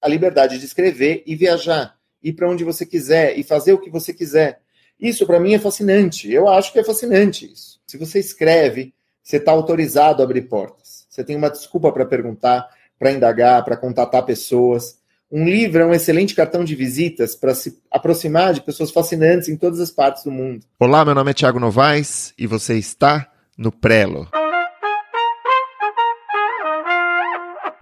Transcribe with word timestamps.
a 0.00 0.08
liberdade 0.08 0.58
de 0.58 0.64
escrever 0.64 1.22
e 1.26 1.34
viajar, 1.34 1.94
ir 2.22 2.32
para 2.32 2.48
onde 2.48 2.64
você 2.64 2.86
quiser 2.86 3.38
e 3.38 3.42
fazer 3.42 3.72
o 3.72 3.78
que 3.78 3.90
você 3.90 4.12
quiser. 4.12 4.60
Isso 4.98 5.26
para 5.26 5.38
mim 5.38 5.54
é 5.54 5.58
fascinante. 5.58 6.30
Eu 6.32 6.48
acho 6.48 6.72
que 6.72 6.78
é 6.78 6.84
fascinante 6.84 7.50
isso. 7.50 7.80
Se 7.86 7.96
você 7.96 8.18
escreve, 8.18 8.92
você 9.22 9.36
está 9.36 9.52
autorizado 9.52 10.22
a 10.22 10.24
abrir 10.24 10.42
portas. 10.42 11.06
Você 11.08 11.22
tem 11.22 11.36
uma 11.36 11.50
desculpa 11.50 11.92
para 11.92 12.06
perguntar, 12.06 12.68
para 12.98 13.12
indagar, 13.12 13.64
para 13.64 13.76
contatar 13.76 14.24
pessoas. 14.24 14.98
Um 15.30 15.44
livro 15.44 15.82
é 15.82 15.86
um 15.86 15.92
excelente 15.92 16.34
cartão 16.34 16.64
de 16.64 16.74
visitas 16.74 17.36
para 17.36 17.54
se 17.54 17.78
aproximar 17.90 18.54
de 18.54 18.62
pessoas 18.62 18.90
fascinantes 18.90 19.48
em 19.48 19.56
todas 19.56 19.80
as 19.80 19.90
partes 19.90 20.24
do 20.24 20.30
mundo. 20.30 20.64
Olá, 20.78 21.04
meu 21.04 21.14
nome 21.14 21.30
é 21.30 21.34
Tiago 21.34 21.60
Novaes 21.60 22.32
e 22.38 22.46
você 22.46 22.78
está 22.78 23.30
no 23.56 23.70
Prelo. 23.70 24.28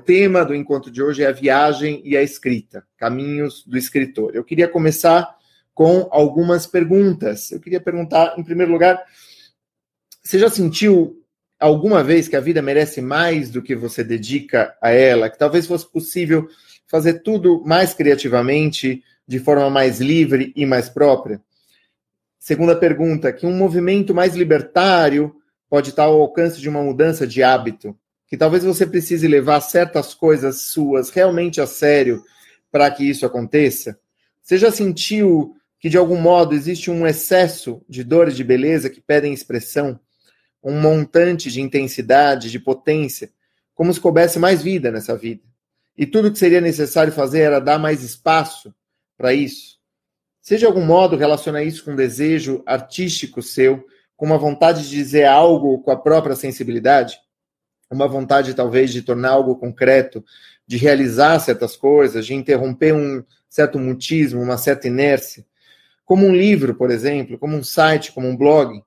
Tema 0.07 0.45
do 0.45 0.54
encontro 0.54 0.91
de 0.91 1.02
hoje 1.02 1.25
é 1.25 1.27
a 1.27 1.32
viagem 1.32 2.00
e 2.04 2.16
a 2.16 2.23
escrita, 2.23 2.86
caminhos 2.96 3.64
do 3.66 3.77
escritor. 3.77 4.34
Eu 4.34 4.45
queria 4.45 4.69
começar 4.69 5.37
com 5.74 6.09
algumas 6.12 6.66
perguntas. 6.66 7.51
Eu 7.51 7.60
queria 7.60 7.80
perguntar, 7.80 8.38
em 8.38 8.45
primeiro 8.45 8.73
lugar, 8.73 9.05
você 10.23 10.38
já 10.38 10.48
sentiu 10.48 11.23
alguma 11.59 12.05
vez 12.05 12.28
que 12.28 12.37
a 12.37 12.41
vida 12.41 12.62
merece 12.62 13.02
mais 13.02 13.50
do 13.50 13.61
que 13.61 13.74
você 13.74 14.05
dedica 14.05 14.77
a 14.80 14.91
ela? 14.91 15.28
Que 15.28 15.38
talvez 15.38 15.66
fosse 15.66 15.91
possível 15.91 16.48
fazer 16.86 17.23
tudo 17.23 17.62
mais 17.66 17.92
criativamente, 17.92 19.02
de 19.27 19.41
forma 19.41 19.69
mais 19.69 20.00
livre 20.00 20.52
e 20.55 20.64
mais 20.64 20.88
própria? 20.88 21.42
Segunda 22.38 22.77
pergunta, 22.77 23.33
que 23.33 23.45
um 23.45 23.56
movimento 23.56 24.14
mais 24.14 24.36
libertário 24.36 25.34
pode 25.69 25.91
estar 25.91 26.05
ao 26.05 26.20
alcance 26.20 26.61
de 26.61 26.69
uma 26.69 26.80
mudança 26.80 27.27
de 27.27 27.42
hábito, 27.42 27.98
que 28.27 28.37
talvez 28.37 28.65
você 28.65 28.87
precise 28.87 29.29
levar 29.29 29.61
certas 29.61 30.15
coisas 30.15 30.62
suas 30.62 31.11
realmente 31.11 31.61
a 31.61 31.67
sério 31.67 32.23
para 32.71 32.91
que 32.91 33.05
isso 33.05 33.25
aconteça? 33.25 33.98
Você 34.43 34.59
já 34.59 34.71
sentiu 34.71 35.57
que 35.79 35.89
de 35.89 35.97
algum 35.97 36.20
modo 36.20 36.55
existe 36.55 36.91
um 36.91 37.06
excesso 37.06 37.83
de 37.89 38.03
dores 38.03 38.34
de 38.34 38.42
beleza 38.42 38.91
que 38.91 39.00
pedem 39.00 39.33
expressão, 39.33 40.00
um 40.62 40.81
montante 40.81 41.50
de 41.50 41.61
intensidade, 41.61 42.50
de 42.50 42.59
potência, 42.59 43.31
como 43.75 43.92
se 43.92 44.00
coubesse 44.00 44.39
mais 44.39 44.62
vida 44.62 44.91
nessa 44.91 45.17
vida. 45.17 45.43
E 45.97 46.06
tudo 46.06 46.33
que 46.33 46.39
seria 46.39 46.61
necessário 46.61 47.12
fazer 47.12 47.41
era 47.41 47.61
dar 47.61 47.78
mais 47.78 48.03
espaço 48.03 48.75
para 49.17 49.33
isso. 49.33 49.77
Você 50.41 50.56
de 50.56 50.67
algum 50.67 50.84
modo 50.84 51.17
relaciona 51.17 51.62
isso 51.62 51.84
com 51.84 51.93
um 51.93 51.97
desejo 51.97 52.62
artístico 52.67 53.43
seu, 53.43 53.84
com 54.17 54.27
uma 54.27 54.39
vontade 54.39 54.83
de 54.83 54.91
dizer 54.91 55.25
algo 55.25 55.78
com 55.83 55.91
a 55.91 55.97
própria 55.97 56.37
sensibilidade? 56.37 57.19
Uma 57.91 58.09
vontade, 58.09 58.55
talvez, 58.55 58.92
de 58.92 59.03
tornar 59.03 59.31
algo 59.31 59.56
concreto, 59.56 60.25
de 60.67 60.77
realizar 60.77 61.39
certas 61.39 61.77
coisas, 61.77 62.27
de 62.27 62.34
interromper 62.34 62.95
um 62.95 63.25
certo 63.48 63.78
mutismo, 63.78 64.43
uma 64.43 64.59
certa 64.59 64.89
inércia? 64.89 65.45
como 66.06 66.25
um 66.25 66.34
livro, 66.34 66.77
por 66.77 66.91
exemplo, 66.91 67.37
como 67.37 67.56
um 67.56 67.65
site, 67.65 68.12
como 68.12 68.28
um 68.28 68.37
blog. 68.37 68.81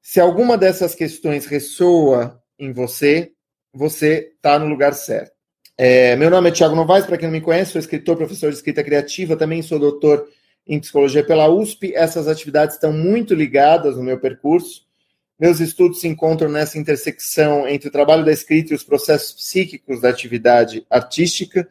Se 0.00 0.20
alguma 0.20 0.56
dessas 0.56 0.94
questões 0.94 1.44
ressoa 1.44 2.40
em 2.56 2.72
você, 2.72 3.32
você 3.72 4.32
está 4.36 4.56
no 4.58 4.66
lugar 4.66 4.94
certo. 4.94 5.34
É, 5.76 6.14
meu 6.14 6.30
nome 6.30 6.48
é 6.48 6.52
Tiago 6.52 6.76
Novaes, 6.76 7.04
para 7.04 7.18
quem 7.18 7.26
não 7.26 7.32
me 7.32 7.40
conhece, 7.40 7.72
sou 7.72 7.80
escritor, 7.80 8.16
professor 8.16 8.48
de 8.48 8.56
escrita 8.56 8.84
criativa, 8.84 9.36
também 9.36 9.60
sou 9.60 9.76
doutor 9.76 10.28
em 10.64 10.78
psicologia 10.78 11.26
pela 11.26 11.48
USP. 11.48 11.92
Essas 11.96 12.28
atividades 12.28 12.76
estão 12.76 12.92
muito 12.92 13.34
ligadas 13.34 13.96
no 13.96 14.04
meu 14.04 14.20
percurso. 14.20 14.86
Meus 15.44 15.60
estudos 15.60 16.00
se 16.00 16.08
encontram 16.08 16.50
nessa 16.50 16.78
intersecção 16.78 17.68
entre 17.68 17.88
o 17.88 17.92
trabalho 17.92 18.24
da 18.24 18.32
escrita 18.32 18.72
e 18.72 18.74
os 18.74 18.82
processos 18.82 19.30
psíquicos 19.34 20.00
da 20.00 20.08
atividade 20.08 20.86
artística. 20.88 21.68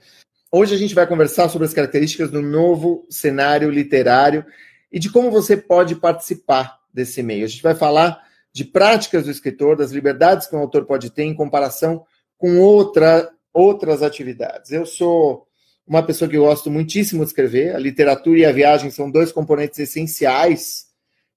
Hoje 0.52 0.76
a 0.76 0.78
gente 0.78 0.94
vai 0.94 1.08
conversar 1.08 1.50
sobre 1.50 1.66
as 1.66 1.74
características 1.74 2.30
do 2.30 2.40
novo 2.40 3.04
cenário 3.10 3.72
literário 3.72 4.46
e 4.92 5.00
de 5.00 5.12
como 5.12 5.32
você 5.32 5.58
pode 5.58 5.96
participar 5.96 6.82
desse 6.94 7.24
meio. 7.24 7.46
A 7.46 7.48
gente 7.48 7.64
vai 7.64 7.74
falar 7.74 8.22
de 8.54 8.64
práticas 8.64 9.26
do 9.26 9.32
escritor, 9.32 9.76
das 9.76 9.90
liberdades 9.90 10.46
que 10.46 10.56
um 10.56 10.60
autor 10.60 10.86
pode 10.86 11.10
ter 11.10 11.24
em 11.24 11.34
comparação 11.34 12.06
com 12.38 12.60
outra, 12.60 13.28
outras 13.52 14.04
atividades. 14.04 14.70
Eu 14.70 14.86
sou 14.86 15.48
uma 15.88 16.04
pessoa 16.04 16.30
que 16.30 16.38
gosto 16.38 16.70
muitíssimo 16.70 17.24
de 17.24 17.30
escrever. 17.30 17.76
A 17.76 17.80
literatura 17.80 18.38
e 18.38 18.46
a 18.46 18.52
viagem 18.52 18.92
são 18.92 19.10
dois 19.10 19.32
componentes 19.32 19.80
essenciais 19.80 20.93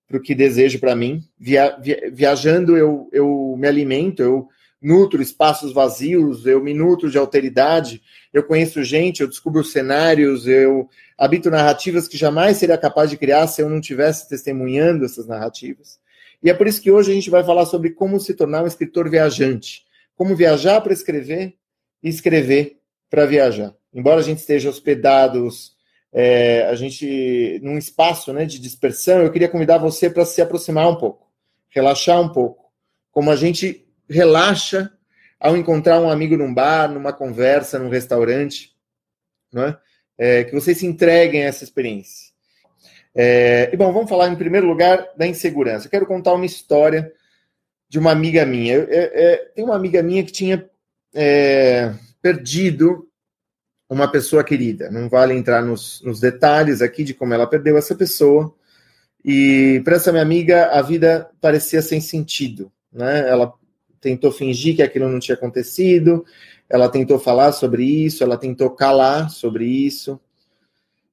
para 0.06 0.16
o 0.16 0.20
que 0.20 0.34
desejo 0.34 0.78
para 0.78 0.94
mim. 0.94 1.22
Via, 1.38 1.76
via, 1.80 2.10
viajando, 2.12 2.76
eu, 2.76 3.08
eu 3.12 3.54
me 3.58 3.66
alimento, 3.66 4.22
eu 4.22 4.48
nutro 4.80 5.22
espaços 5.22 5.72
vazios, 5.72 6.46
eu 6.46 6.62
me 6.62 6.72
nutro 6.72 7.10
de 7.10 7.18
alteridade, 7.18 8.02
eu 8.32 8.42
conheço 8.42 8.84
gente, 8.84 9.20
eu 9.20 9.28
descubro 9.28 9.64
cenários, 9.64 10.46
eu 10.46 10.88
habito 11.18 11.50
narrativas 11.50 12.06
que 12.06 12.16
jamais 12.16 12.58
seria 12.58 12.78
capaz 12.78 13.10
de 13.10 13.16
criar 13.16 13.46
se 13.46 13.62
eu 13.62 13.68
não 13.68 13.80
tivesse 13.80 14.28
testemunhando 14.28 15.04
essas 15.04 15.26
narrativas. 15.26 15.98
E 16.42 16.50
é 16.50 16.54
por 16.54 16.66
isso 16.66 16.80
que 16.80 16.90
hoje 16.90 17.10
a 17.10 17.14
gente 17.14 17.30
vai 17.30 17.42
falar 17.42 17.66
sobre 17.66 17.90
como 17.90 18.20
se 18.20 18.34
tornar 18.34 18.62
um 18.62 18.66
escritor 18.66 19.08
viajante, 19.08 19.84
como 20.14 20.36
viajar 20.36 20.80
para 20.80 20.92
escrever 20.92 21.54
e 22.02 22.08
escrever 22.08 22.78
para 23.10 23.26
viajar. 23.26 23.74
Embora 23.92 24.20
a 24.20 24.22
gente 24.22 24.38
esteja 24.38 24.68
hospedados, 24.68 25.75
é, 26.12 26.66
a 26.68 26.74
gente 26.74 27.60
num 27.62 27.76
espaço 27.76 28.32
né, 28.32 28.44
de 28.44 28.58
dispersão, 28.58 29.20
eu 29.20 29.32
queria 29.32 29.48
convidar 29.48 29.78
você 29.78 30.08
para 30.08 30.24
se 30.24 30.40
aproximar 30.40 30.88
um 30.88 30.96
pouco, 30.96 31.30
relaxar 31.68 32.20
um 32.20 32.28
pouco, 32.28 32.70
como 33.10 33.30
a 33.30 33.36
gente 33.36 33.86
relaxa 34.08 34.92
ao 35.38 35.56
encontrar 35.56 36.00
um 36.00 36.10
amigo 36.10 36.36
num 36.36 36.52
bar, 36.52 36.90
numa 36.90 37.12
conversa, 37.12 37.78
num 37.78 37.90
restaurante, 37.90 38.74
não 39.52 39.64
é? 39.64 39.78
é 40.18 40.44
que 40.44 40.54
vocês 40.54 40.78
se 40.78 40.86
entreguem 40.86 41.42
a 41.42 41.46
essa 41.46 41.64
experiência. 41.64 42.34
É, 43.14 43.70
e 43.72 43.76
bom, 43.76 43.92
vamos 43.92 44.10
falar 44.10 44.28
em 44.28 44.36
primeiro 44.36 44.66
lugar 44.66 45.08
da 45.16 45.26
insegurança. 45.26 45.86
Eu 45.86 45.90
quero 45.90 46.06
contar 46.06 46.34
uma 46.34 46.44
história 46.44 47.12
de 47.88 47.98
uma 47.98 48.10
amiga 48.10 48.44
minha. 48.44 48.74
Eu, 48.74 48.86
é, 48.90 49.36
tem 49.54 49.64
uma 49.64 49.74
amiga 49.74 50.02
minha 50.02 50.22
que 50.22 50.32
tinha 50.32 50.68
é, 51.14 51.94
perdido 52.20 53.05
uma 53.88 54.10
pessoa 54.10 54.42
querida. 54.42 54.90
Não 54.90 55.08
vale 55.08 55.34
entrar 55.34 55.62
nos, 55.62 56.00
nos 56.02 56.20
detalhes 56.20 56.82
aqui 56.82 57.04
de 57.04 57.14
como 57.14 57.34
ela 57.34 57.46
perdeu 57.46 57.76
essa 57.76 57.94
pessoa. 57.94 58.54
E 59.24 59.80
para 59.84 59.96
essa 59.96 60.12
minha 60.12 60.22
amiga, 60.22 60.66
a 60.66 60.82
vida 60.82 61.30
parecia 61.40 61.82
sem 61.82 62.00
sentido. 62.00 62.70
Né? 62.92 63.28
Ela 63.28 63.52
tentou 64.00 64.30
fingir 64.30 64.76
que 64.76 64.82
aquilo 64.82 65.08
não 65.08 65.18
tinha 65.18 65.34
acontecido, 65.34 66.24
ela 66.68 66.88
tentou 66.88 67.18
falar 67.18 67.52
sobre 67.52 67.84
isso, 67.84 68.22
ela 68.22 68.36
tentou 68.36 68.70
calar 68.70 69.30
sobre 69.30 69.66
isso. 69.66 70.20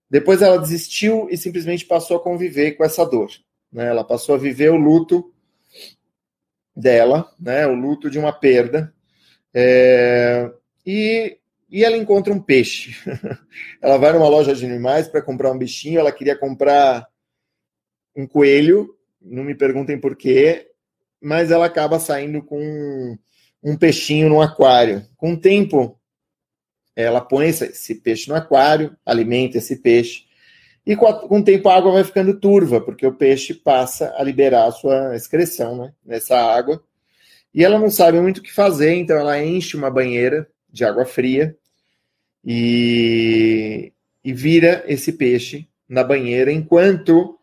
Depois 0.10 0.42
ela 0.42 0.58
desistiu 0.58 1.28
e 1.32 1.38
simplesmente 1.38 1.86
passou 1.86 2.18
a 2.18 2.20
conviver 2.20 2.74
com 2.74 2.84
essa 2.84 3.04
dor. 3.04 3.32
Né? 3.72 3.88
Ela 3.88 4.04
passou 4.04 4.36
a 4.36 4.38
viver 4.38 4.70
o 4.70 4.78
luto 4.78 5.34
dela, 6.76 7.32
né? 7.40 7.66
o 7.66 7.74
luto 7.74 8.10
de 8.10 8.20
uma 8.20 8.32
perda. 8.32 8.94
É... 9.54 10.52
E, 10.86 11.38
e 11.74 11.84
ela 11.84 11.98
encontra 11.98 12.32
um 12.32 12.40
peixe. 12.40 12.96
ela 13.82 13.98
vai 13.98 14.14
numa 14.14 14.30
loja 14.30 14.54
de 14.54 14.64
animais 14.64 15.08
para 15.08 15.24
comprar 15.24 15.52
um 15.52 15.58
bichinho, 15.58 16.00
ela 16.00 16.12
queria 16.12 16.38
comprar 16.38 17.08
um 18.16 18.28
coelho, 18.28 18.96
não 19.20 19.44
me 19.44 19.56
perguntem 19.56 20.00
por 20.00 20.16
quê, 20.16 20.70
mas 21.20 21.50
ela 21.50 21.66
acaba 21.66 22.00
saindo 22.00 22.44
com 22.44 23.18
um 23.64 23.76
peixinho 23.76 24.30
no 24.30 24.40
aquário. 24.40 25.04
Com 25.18 25.34
o 25.34 25.40
tempo, 25.40 26.00
ela 26.96 27.20
põe 27.20 27.48
esse 27.48 27.96
peixe 27.96 28.30
no 28.30 28.36
aquário, 28.36 28.96
alimenta 29.04 29.58
esse 29.58 29.78
peixe, 29.78 30.26
e 30.86 30.96
com, 30.96 31.08
o 31.08 31.44
tempo 31.44 31.70
a 31.70 31.76
água 31.76 31.94
vai 31.94 32.04
ficando 32.04 32.40
turva, 32.40 32.82
porque 32.82 33.08
o 33.08 33.16
peixe 33.16 33.52
passa 33.52 34.14
a 34.16 34.22
liberar 34.22 34.68
a 34.68 34.72
sua 34.72 35.16
excreção 35.16 35.76
né, 35.76 35.94
nessa 36.06 36.38
água. 36.38 36.84
E 37.52 37.64
ela 37.64 37.80
não 37.80 37.90
sabe 37.90 38.22
muito 38.22 38.38
o 38.38 38.44
que 38.44 38.54
fazer, 38.54 38.94
então 38.94 39.18
ela 39.18 39.44
enche 39.44 39.76
uma 39.76 39.90
banheira 39.90 40.48
de 40.72 40.86
água 40.86 41.06
fria 41.06 41.58
e, 42.44 43.94
e 44.24 44.34
vira 44.34 44.84
esse 44.88 45.14
peixe 45.14 45.68
na 45.88 46.04
banheira 46.04 46.52
enquanto 46.52 47.40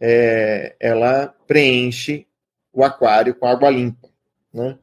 é, 0.00 0.76
ela 0.80 1.34
preenche 1.46 2.26
o 2.72 2.84
aquário 2.84 3.34
com 3.34 3.46
água 3.46 3.70
limpa, 3.70 4.08
né? 4.52 4.78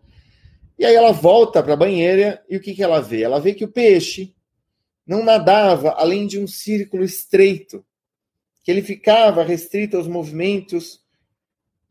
E 0.78 0.86
aí 0.86 0.94
ela 0.94 1.14
volta 1.14 1.64
para 1.64 1.74
a 1.74 1.78
banheira 1.78 2.44
e 2.50 2.58
o 2.58 2.60
que, 2.60 2.74
que 2.74 2.84
ela 2.84 3.00
vê? 3.00 3.22
Ela 3.22 3.40
vê 3.40 3.54
que 3.54 3.64
o 3.64 3.72
peixe 3.72 4.36
não 5.08 5.24
nadava 5.24 5.92
além 5.92 6.28
de 6.28 6.38
um 6.38 6.46
círculo 6.46 7.04
estreito, 7.04 7.86
que 8.62 8.72
ele 8.72 8.82
ficava 8.82 9.44
restrito 9.44 9.96
aos 9.96 10.08
movimentos 10.08 11.00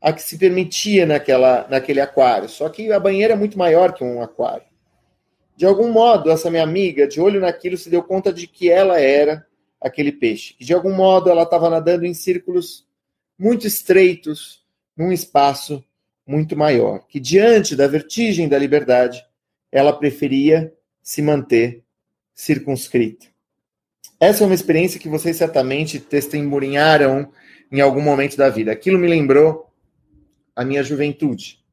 a 0.01 0.13
que 0.13 0.21
se 0.21 0.37
permitia 0.37 1.07
naquela, 1.07 1.67
naquele 1.69 2.01
aquário. 2.01 2.47
Só 2.47 2.69
que 2.69 2.93
a 2.93 3.01
banheira 3.01 3.33
é 3.33 3.37
muito 3.37 3.57
maior 3.57 3.95
que 3.95 4.05
um 4.05 4.21
aquário. 4.21 4.67
De 5.57 5.65
algum 5.65 5.93
modo, 5.93 6.31
essa 6.31 6.51
minha 6.51 6.63
amiga, 6.63 7.07
de 7.07 7.21
olho 7.21 7.41
naquilo, 7.41 7.77
se 7.77 7.89
deu 7.89 8.03
conta 8.03 8.33
de 8.33 8.47
que 8.47 8.71
ela 8.71 9.01
era 9.01 9.47
aquele 9.81 10.11
peixe. 10.11 10.55
Que 10.55 10.65
de 10.65 10.75
algum 10.75 10.93
modo 10.93 11.31
ela 11.31 11.43
estava 11.43 11.71
nadando 11.71 12.05
em 12.05 12.15
círculos 12.15 12.87
muito 13.39 13.67
estreitos, 13.67 14.65
num 14.97 15.13
espaço 15.13 15.85
muito 16.27 16.57
maior, 16.57 17.07
que 17.07 17.21
diante 17.21 17.77
da 17.77 17.87
vertigem 17.87 18.49
da 18.49 18.59
liberdade, 18.59 19.25
ela 19.71 19.93
preferia 19.93 20.73
se 21.03 21.21
manter 21.21 21.83
circunscrita. 22.33 23.27
Essa 24.19 24.43
é 24.43 24.47
uma 24.47 24.55
experiência 24.55 24.99
que 24.99 25.09
vocês 25.09 25.37
certamente 25.37 26.01
testemunharam 26.01 27.31
em 27.71 27.81
algum 27.81 28.01
momento 28.01 28.37
da 28.37 28.49
vida. 28.49 28.73
Aquilo 28.73 28.99
me 28.99 29.09
lembrou 29.09 29.71
a 30.55 30.65
minha 30.65 30.83
juventude. 30.83 31.64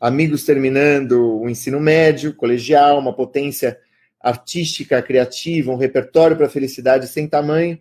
Amigos 0.00 0.44
terminando 0.44 1.40
o 1.40 1.48
ensino 1.48 1.80
médio, 1.80 2.34
colegial, 2.34 2.98
uma 2.98 3.14
potência 3.14 3.78
artística, 4.20 5.00
criativa, 5.00 5.70
um 5.70 5.76
repertório 5.76 6.36
para 6.36 6.48
felicidade 6.48 7.08
sem 7.08 7.28
tamanho, 7.28 7.78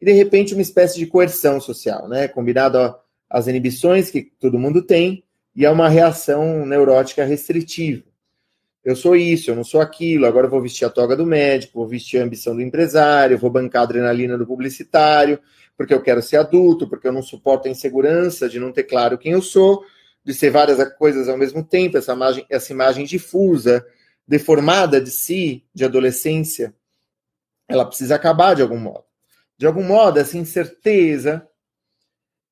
e 0.00 0.04
de 0.04 0.12
repente 0.12 0.52
uma 0.52 0.62
espécie 0.62 0.98
de 0.98 1.06
coerção 1.06 1.60
social, 1.60 2.08
né? 2.08 2.28
Combinado 2.28 2.94
às 3.28 3.46
inibições 3.46 4.10
que 4.10 4.30
todo 4.38 4.58
mundo 4.58 4.82
tem 4.82 5.24
e 5.54 5.64
a 5.64 5.72
uma 5.72 5.88
reação 5.88 6.66
neurótica 6.66 7.24
restritiva. 7.24 8.04
Eu 8.84 8.94
sou 8.94 9.16
isso, 9.16 9.50
eu 9.50 9.56
não 9.56 9.64
sou 9.64 9.80
aquilo, 9.80 10.26
agora 10.26 10.46
vou 10.46 10.62
vestir 10.62 10.84
a 10.84 10.90
toga 10.90 11.16
do 11.16 11.26
médico, 11.26 11.78
vou 11.78 11.88
vestir 11.88 12.20
a 12.20 12.24
ambição 12.24 12.54
do 12.54 12.62
empresário, 12.62 13.36
vou 13.36 13.50
bancar 13.50 13.80
a 13.80 13.84
adrenalina 13.84 14.38
do 14.38 14.46
publicitário, 14.46 15.40
porque 15.76 15.92
eu 15.92 16.00
quero 16.00 16.22
ser 16.22 16.36
adulto, 16.36 16.88
porque 16.88 17.08
eu 17.08 17.12
não 17.12 17.22
suporto 17.22 17.66
a 17.66 17.70
insegurança 17.70 18.48
de 18.48 18.60
não 18.60 18.70
ter 18.70 18.84
claro 18.84 19.18
quem 19.18 19.32
eu 19.32 19.42
sou, 19.42 19.82
de 20.26 20.34
ser 20.34 20.50
várias 20.50 20.82
coisas 20.94 21.28
ao 21.28 21.38
mesmo 21.38 21.62
tempo, 21.62 21.96
essa 21.96 22.12
imagem, 22.12 22.44
essa 22.50 22.72
imagem 22.72 23.06
difusa, 23.06 23.86
deformada 24.26 25.00
de 25.00 25.12
si, 25.12 25.64
de 25.72 25.84
adolescência, 25.84 26.74
ela 27.68 27.86
precisa 27.86 28.16
acabar 28.16 28.56
de 28.56 28.60
algum 28.60 28.76
modo. 28.76 29.04
De 29.56 29.66
algum 29.66 29.84
modo, 29.84 30.18
essa 30.18 30.36
incerteza 30.36 31.48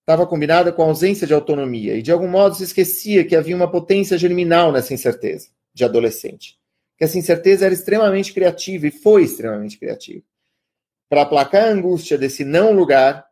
estava 0.01 0.25
combinada 0.25 0.71
com 0.71 0.83
a 0.83 0.87
ausência 0.87 1.27
de 1.27 1.35
autonomia, 1.35 1.97
e 1.97 2.03
de 2.03 2.13
algum 2.13 2.29
modo 2.29 2.55
se 2.55 2.63
esquecia 2.63 3.25
que 3.25 3.35
havia 3.35 3.57
uma 3.57 3.69
potência 3.69 4.17
germinal 4.17 4.71
nessa 4.71 4.95
incerteza 4.95 5.49
de 5.75 5.85
adolescente. 5.85 6.57
Que 6.97 7.03
essa 7.03 7.19
incerteza 7.19 7.65
era 7.65 7.75
extremamente 7.75 8.33
criativa 8.33 8.87
e 8.87 8.93
foi 8.93 9.25
extremamente 9.25 9.77
criativa. 9.77 10.23
Para 11.09 11.23
aplacar 11.23 11.65
a 11.65 11.71
angústia 11.73 12.17
desse 12.17 12.45
não 12.45 12.73
lugar, 12.73 13.27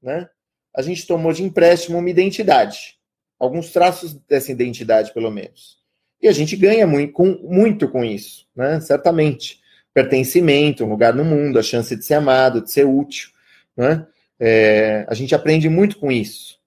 né, 0.00 0.30
a 0.74 0.80
gente 0.80 1.06
tomou 1.06 1.32
de 1.34 1.42
empréstimo 1.42 1.98
uma 1.98 2.08
identidade, 2.08 2.98
alguns 3.42 3.72
traços 3.72 4.14
dessa 4.28 4.52
identidade, 4.52 5.12
pelo 5.12 5.28
menos. 5.28 5.76
E 6.20 6.28
a 6.28 6.32
gente 6.32 6.56
ganha 6.56 6.86
muito 6.86 7.12
com, 7.12 7.36
muito 7.42 7.88
com 7.88 8.04
isso, 8.04 8.46
né, 8.54 8.80
certamente. 8.80 9.60
Pertencimento, 9.92 10.84
um 10.84 10.88
lugar 10.88 11.12
no 11.12 11.24
mundo, 11.24 11.58
a 11.58 11.62
chance 11.62 11.94
de 11.96 12.04
ser 12.04 12.14
amado, 12.14 12.62
de 12.62 12.70
ser 12.70 12.86
útil. 12.86 13.30
Né? 13.76 14.06
É, 14.38 15.04
a 15.08 15.12
gente 15.12 15.34
aprende 15.34 15.68
muito 15.68 15.98
com 15.98 16.10
isso. 16.10 16.58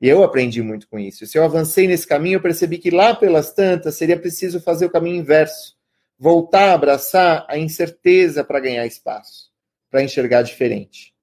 E 0.00 0.08
eu 0.08 0.22
aprendi 0.22 0.60
muito 0.60 0.86
com 0.88 0.98
isso. 0.98 1.24
E 1.24 1.26
se 1.26 1.38
eu 1.38 1.44
avancei 1.44 1.86
nesse 1.86 2.06
caminho, 2.06 2.36
eu 2.36 2.42
percebi 2.42 2.76
que 2.76 2.90
lá 2.90 3.14
pelas 3.14 3.54
tantas 3.54 3.94
seria 3.94 4.18
preciso 4.18 4.60
fazer 4.60 4.86
o 4.86 4.90
caminho 4.90 5.16
inverso. 5.16 5.76
Voltar 6.18 6.70
a 6.70 6.74
abraçar 6.74 7.46
a 7.48 7.56
incerteza 7.56 8.44
para 8.44 8.60
ganhar 8.60 8.84
espaço, 8.84 9.50
para 9.90 10.02
enxergar 10.02 10.42
diferente. 10.42 11.14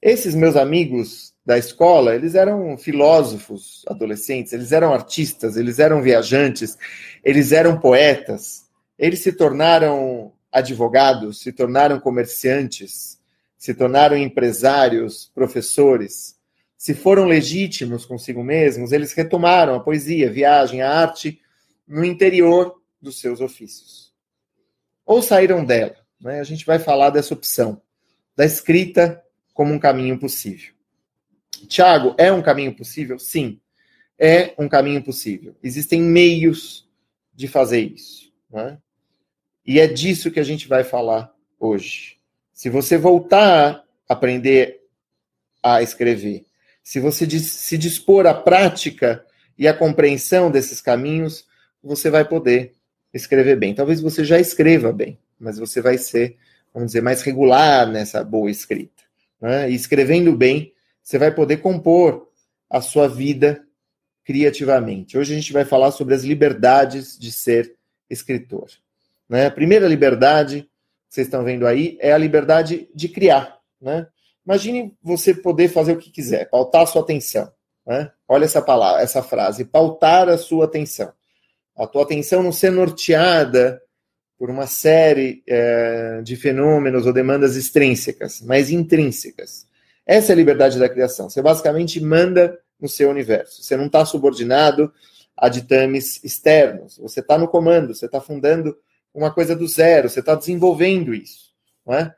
Esses 0.00 0.34
meus 0.34 0.56
amigos 0.56 1.34
da 1.46 1.56
escola, 1.56 2.14
eles 2.14 2.34
eram 2.34 2.76
filósofos 2.76 3.84
adolescentes, 3.86 4.52
eles 4.52 4.72
eram 4.72 4.92
artistas, 4.92 5.56
eles 5.56 5.78
eram 5.78 6.02
viajantes, 6.02 6.76
eles 7.24 7.52
eram 7.52 7.78
poetas, 7.78 8.64
eles 8.98 9.20
se 9.20 9.32
tornaram 9.32 10.32
advogados, 10.50 11.40
se 11.40 11.52
tornaram 11.52 12.00
comerciantes, 12.00 13.20
se 13.56 13.72
tornaram 13.72 14.16
empresários, 14.16 15.30
professores 15.34 16.36
se 16.86 16.94
foram 16.94 17.24
legítimos 17.24 18.04
consigo 18.04 18.44
mesmos, 18.44 18.92
eles 18.92 19.12
retomaram 19.12 19.74
a 19.74 19.80
poesia, 19.80 20.28
a 20.28 20.32
viagem, 20.32 20.82
a 20.82 20.90
arte 20.90 21.40
no 21.84 22.04
interior 22.04 22.80
dos 23.00 23.18
seus 23.18 23.40
ofícios. 23.40 24.14
Ou 25.04 25.22
saíram 25.22 25.64
dela. 25.64 25.96
Né? 26.20 26.38
A 26.38 26.44
gente 26.44 26.66
vai 26.66 26.78
falar 26.78 27.10
dessa 27.10 27.34
opção, 27.34 27.82
da 28.36 28.44
escrita 28.44 29.22
como 29.54 29.72
um 29.72 29.78
caminho 29.80 30.16
possível. 30.16 30.75
Tiago, 31.66 32.14
é 32.18 32.32
um 32.32 32.42
caminho 32.42 32.74
possível? 32.74 33.18
Sim, 33.18 33.60
é 34.18 34.54
um 34.58 34.68
caminho 34.68 35.02
possível. 35.02 35.54
Existem 35.62 36.00
meios 36.00 36.88
de 37.34 37.46
fazer 37.46 37.80
isso. 37.80 38.32
Né? 38.50 38.78
E 39.64 39.80
é 39.80 39.86
disso 39.86 40.30
que 40.30 40.40
a 40.40 40.44
gente 40.44 40.68
vai 40.68 40.84
falar 40.84 41.32
hoje. 41.58 42.16
Se 42.52 42.70
você 42.70 42.96
voltar 42.96 43.84
a 44.08 44.12
aprender 44.12 44.80
a 45.62 45.82
escrever, 45.82 46.44
se 46.82 47.00
você 47.00 47.28
se 47.40 47.76
dispor 47.76 48.26
à 48.26 48.32
prática 48.32 49.24
e 49.58 49.66
à 49.66 49.74
compreensão 49.74 50.50
desses 50.50 50.80
caminhos, 50.80 51.44
você 51.82 52.10
vai 52.10 52.24
poder 52.24 52.72
escrever 53.12 53.56
bem. 53.56 53.74
Talvez 53.74 54.00
você 54.00 54.24
já 54.24 54.38
escreva 54.38 54.92
bem, 54.92 55.18
mas 55.38 55.58
você 55.58 55.80
vai 55.80 55.98
ser, 55.98 56.36
vamos 56.72 56.88
dizer, 56.88 57.02
mais 57.02 57.22
regular 57.22 57.86
nessa 57.88 58.22
boa 58.22 58.50
escrita. 58.50 59.02
Né? 59.40 59.70
E 59.70 59.74
escrevendo 59.74 60.32
bem, 60.36 60.72
você 61.06 61.18
vai 61.18 61.32
poder 61.32 61.58
compor 61.58 62.28
a 62.68 62.80
sua 62.80 63.06
vida 63.06 63.64
criativamente. 64.24 65.16
Hoje 65.16 65.32
a 65.32 65.36
gente 65.36 65.52
vai 65.52 65.64
falar 65.64 65.92
sobre 65.92 66.16
as 66.16 66.24
liberdades 66.24 67.16
de 67.16 67.30
ser 67.30 67.76
escritor. 68.10 68.68
Né? 69.28 69.46
A 69.46 69.50
primeira 69.52 69.86
liberdade, 69.86 70.62
que 70.62 71.14
vocês 71.14 71.28
estão 71.28 71.44
vendo 71.44 71.64
aí, 71.64 71.96
é 72.00 72.12
a 72.12 72.18
liberdade 72.18 72.90
de 72.92 73.08
criar. 73.08 73.56
Né? 73.80 74.04
Imagine 74.44 74.92
você 75.00 75.32
poder 75.32 75.68
fazer 75.68 75.92
o 75.92 75.96
que 75.96 76.10
quiser, 76.10 76.50
pautar 76.50 76.82
a 76.82 76.86
sua 76.86 77.02
atenção. 77.02 77.52
Né? 77.86 78.10
Olha 78.26 78.44
essa 78.44 78.60
palavra, 78.60 79.00
essa 79.00 79.22
frase, 79.22 79.64
pautar 79.64 80.28
a 80.28 80.36
sua 80.36 80.64
atenção. 80.64 81.12
A 81.76 81.86
tua 81.86 82.02
atenção 82.02 82.42
não 82.42 82.50
ser 82.50 82.72
norteada 82.72 83.80
por 84.36 84.50
uma 84.50 84.66
série 84.66 85.44
é, 85.46 86.20
de 86.24 86.34
fenômenos 86.34 87.06
ou 87.06 87.12
demandas 87.12 87.54
extrínsecas, 87.54 88.40
mas 88.40 88.70
intrínsecas. 88.70 89.65
Essa 90.06 90.32
é 90.32 90.34
a 90.34 90.36
liberdade 90.36 90.78
da 90.78 90.88
criação. 90.88 91.28
Você 91.28 91.42
basicamente 91.42 92.00
manda 92.00 92.58
no 92.80 92.88
seu 92.88 93.10
universo. 93.10 93.62
Você 93.62 93.76
não 93.76 93.86
está 93.86 94.04
subordinado 94.04 94.92
a 95.36 95.48
ditames 95.48 96.22
externos. 96.22 96.98
Você 96.98 97.20
está 97.20 97.36
no 97.36 97.48
comando, 97.48 97.94
você 97.94 98.06
está 98.06 98.20
fundando 98.20 98.76
uma 99.12 99.32
coisa 99.32 99.56
do 99.56 99.66
zero, 99.66 100.08
você 100.08 100.20
está 100.20 100.34
desenvolvendo 100.34 101.12
isso. 101.12 101.52
Não 101.84 101.94
é? 101.94 102.14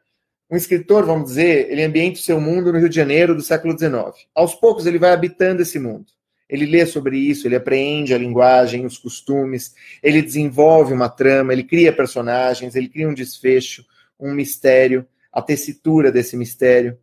um 0.51 0.57
escritor, 0.57 1.05
vamos 1.05 1.29
dizer, 1.31 1.71
ele 1.71 1.83
ambienta 1.83 2.19
o 2.19 2.23
seu 2.23 2.41
mundo 2.41 2.73
no 2.73 2.79
Rio 2.79 2.89
de 2.89 2.97
Janeiro 2.97 3.35
do 3.35 3.43
século 3.43 3.79
XIX. 3.79 4.27
Aos 4.35 4.55
poucos 4.55 4.87
ele 4.87 4.99
vai 4.99 5.13
habitando 5.13 5.63
esse 5.63 5.79
mundo. 5.79 6.07
Ele 6.49 6.65
lê 6.65 6.87
sobre 6.87 7.19
isso, 7.19 7.47
ele 7.47 7.57
apreende 7.57 8.15
a 8.15 8.19
linguagem, 8.19 8.87
os 8.87 8.97
costumes, 8.97 9.75
ele 10.03 10.23
desenvolve 10.23 10.95
uma 10.95 11.11
trama, 11.11 11.53
ele 11.53 11.63
cria 11.63 11.93
personagens, 11.93 12.75
ele 12.75 12.89
cria 12.89 13.07
um 13.07 13.13
desfecho, 13.13 13.85
um 14.19 14.33
mistério, 14.33 15.07
a 15.31 15.43
tessitura 15.43 16.11
desse 16.11 16.39
mistério. 16.39 16.99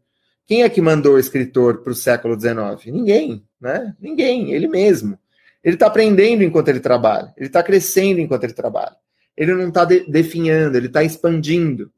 Quem 0.46 0.64
é 0.64 0.70
que 0.70 0.82
mandou 0.82 1.16
o 1.16 1.20
escritor 1.20 1.82
para 1.82 1.92
o 1.92 1.96
século 1.96 2.40
XIX? 2.40 2.94
Ninguém, 2.94 3.44
né? 3.60 3.96
Ninguém, 4.00 4.52
ele 4.54 4.68
mesmo. 4.68 5.18
Ele 5.64 5.76
está 5.76 5.88
aprendendo 5.88 6.44
enquanto 6.44 6.68
ele 6.68 6.80
trabalha, 6.80 7.34
ele 7.36 7.48
está 7.48 7.64
crescendo 7.64 8.20
enquanto 8.20 8.44
ele 8.44 8.54
trabalha. 8.54 8.96
Ele 9.36 9.54
não 9.54 9.70
está 9.70 9.84
de 9.84 10.06
definhando, 10.10 10.78
ele 10.78 10.88
está 10.88 11.04
expandindo 11.04 11.92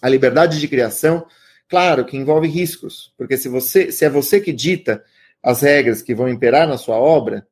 a 0.00 0.08
liberdade 0.08 0.58
de 0.58 0.68
criação, 0.68 1.26
claro 1.68 2.04
que 2.04 2.16
envolve 2.16 2.48
riscos, 2.48 3.12
porque 3.16 3.36
se 3.36 3.48
você, 3.48 3.92
se 3.92 4.04
é 4.04 4.10
você 4.10 4.40
que 4.40 4.52
dita 4.52 5.02
as 5.42 5.60
regras 5.60 6.02
que 6.02 6.14
vão 6.14 6.28
imperar 6.28 6.66
na 6.66 6.78
sua 6.78 6.96
obra 6.96 7.46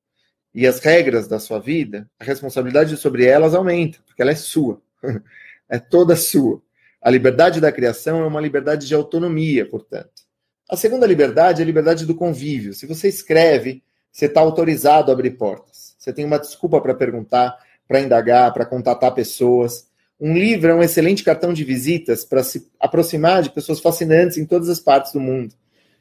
e 0.54 0.66
as 0.66 0.78
regras 0.78 1.28
da 1.28 1.38
sua 1.38 1.58
vida, 1.58 2.08
a 2.18 2.24
responsabilidade 2.24 2.96
sobre 2.96 3.24
elas 3.24 3.54
aumenta, 3.54 3.98
porque 4.06 4.22
ela 4.22 4.30
é 4.30 4.36
sua. 4.36 4.80
é 5.68 5.78
toda 5.78 6.16
sua. 6.16 6.62
A 7.04 7.10
liberdade 7.10 7.60
da 7.60 7.70
criação 7.70 8.22
é 8.22 8.26
uma 8.26 8.40
liberdade 8.40 8.86
de 8.86 8.94
autonomia, 8.94 9.68
portanto. 9.68 10.22
A 10.70 10.74
segunda 10.74 11.06
liberdade 11.06 11.60
é 11.60 11.62
a 11.62 11.66
liberdade 11.66 12.06
do 12.06 12.14
convívio. 12.14 12.72
Se 12.72 12.86
você 12.86 13.08
escreve, 13.08 13.82
você 14.10 14.24
está 14.24 14.40
autorizado 14.40 15.10
a 15.10 15.14
abrir 15.14 15.32
portas. 15.32 15.94
Você 15.98 16.14
tem 16.14 16.24
uma 16.24 16.38
desculpa 16.38 16.80
para 16.80 16.94
perguntar, 16.94 17.58
para 17.86 18.00
indagar, 18.00 18.54
para 18.54 18.64
contatar 18.64 19.12
pessoas. 19.12 19.86
Um 20.18 20.32
livro 20.32 20.70
é 20.70 20.74
um 20.74 20.82
excelente 20.82 21.22
cartão 21.22 21.52
de 21.52 21.62
visitas 21.62 22.24
para 22.24 22.42
se 22.42 22.70
aproximar 22.80 23.42
de 23.42 23.50
pessoas 23.50 23.80
fascinantes 23.80 24.38
em 24.38 24.46
todas 24.46 24.70
as 24.70 24.80
partes 24.80 25.12
do 25.12 25.20
mundo. 25.20 25.54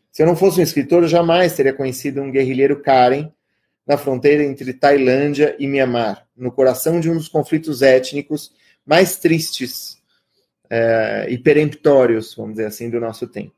Se 0.10 0.24
eu 0.24 0.26
não 0.26 0.38
fosse 0.38 0.62
um 0.62 0.64
escritor, 0.64 1.04
eu 1.04 1.10
jamais 1.10 1.54
teria 1.54 1.74
conhecido 1.74 2.22
um 2.22 2.32
guerrilheiro 2.32 2.82
Karen 2.82 3.30
na 3.86 3.98
fronteira 3.98 4.42
entre 4.42 4.72
Tailândia 4.72 5.54
e 5.60 5.68
Mianmar, 5.68 6.26
no 6.34 6.50
coração 6.50 7.02
de 7.02 7.12
um 7.12 7.18
dos 7.18 7.28
conflitos 7.28 7.82
étnicos 7.82 8.54
mais 8.86 9.18
tristes 9.18 10.02
é, 10.70 11.28
e 11.30 11.38
peremptórios, 11.38 12.36
vamos 12.36 12.54
dizer 12.54 12.68
assim, 12.68 12.90
do 12.90 13.00
nosso 13.00 13.28
tempo. 13.28 13.56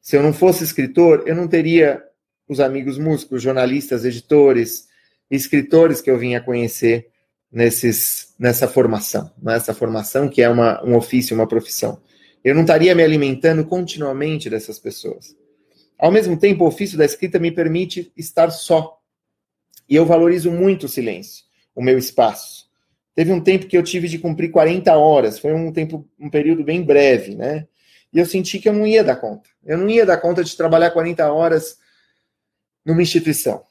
Se 0.00 0.16
eu 0.16 0.22
não 0.22 0.32
fosse 0.32 0.64
escritor, 0.64 1.22
eu 1.26 1.34
não 1.34 1.48
teria 1.48 2.02
os 2.48 2.60
amigos 2.60 2.98
músicos, 2.98 3.42
jornalistas, 3.42 4.04
editores, 4.04 4.88
escritores 5.30 6.00
que 6.00 6.10
eu 6.10 6.18
vim 6.18 6.34
a 6.34 6.40
conhecer 6.40 7.08
nesses, 7.50 8.34
nessa 8.38 8.68
formação, 8.68 9.30
nessa 9.40 9.72
formação 9.72 10.28
que 10.28 10.42
é 10.42 10.48
uma, 10.48 10.84
um 10.84 10.96
ofício, 10.96 11.34
uma 11.34 11.46
profissão. 11.46 12.02
Eu 12.42 12.54
não 12.54 12.62
estaria 12.62 12.94
me 12.94 13.02
alimentando 13.02 13.64
continuamente 13.64 14.50
dessas 14.50 14.78
pessoas. 14.78 15.34
Ao 15.98 16.10
mesmo 16.10 16.36
tempo, 16.36 16.64
o 16.64 16.66
ofício 16.66 16.98
da 16.98 17.04
escrita 17.04 17.38
me 17.38 17.50
permite 17.50 18.12
estar 18.16 18.50
só. 18.50 19.00
E 19.88 19.94
eu 19.96 20.04
valorizo 20.04 20.50
muito 20.50 20.84
o 20.84 20.88
silêncio, 20.88 21.44
o 21.74 21.82
meu 21.82 21.96
espaço. 21.96 22.66
Teve 23.14 23.32
um 23.32 23.40
tempo 23.40 23.66
que 23.66 23.76
eu 23.76 23.82
tive 23.82 24.08
de 24.08 24.18
cumprir 24.18 24.50
40 24.50 24.92
horas, 24.96 25.38
foi 25.38 25.52
um 25.52 25.72
tempo, 25.72 26.08
um 26.18 26.28
período 26.28 26.64
bem 26.64 26.82
breve, 26.82 27.36
né? 27.36 27.66
E 28.12 28.18
eu 28.18 28.26
senti 28.26 28.58
que 28.58 28.68
eu 28.68 28.72
não 28.72 28.86
ia 28.86 29.04
dar 29.04 29.16
conta. 29.16 29.48
Eu 29.64 29.78
não 29.78 29.88
ia 29.88 30.04
dar 30.04 30.18
conta 30.18 30.42
de 30.42 30.56
trabalhar 30.56 30.90
40 30.90 31.32
horas 31.32 31.78
numa 32.84 33.02
instituição, 33.02 33.62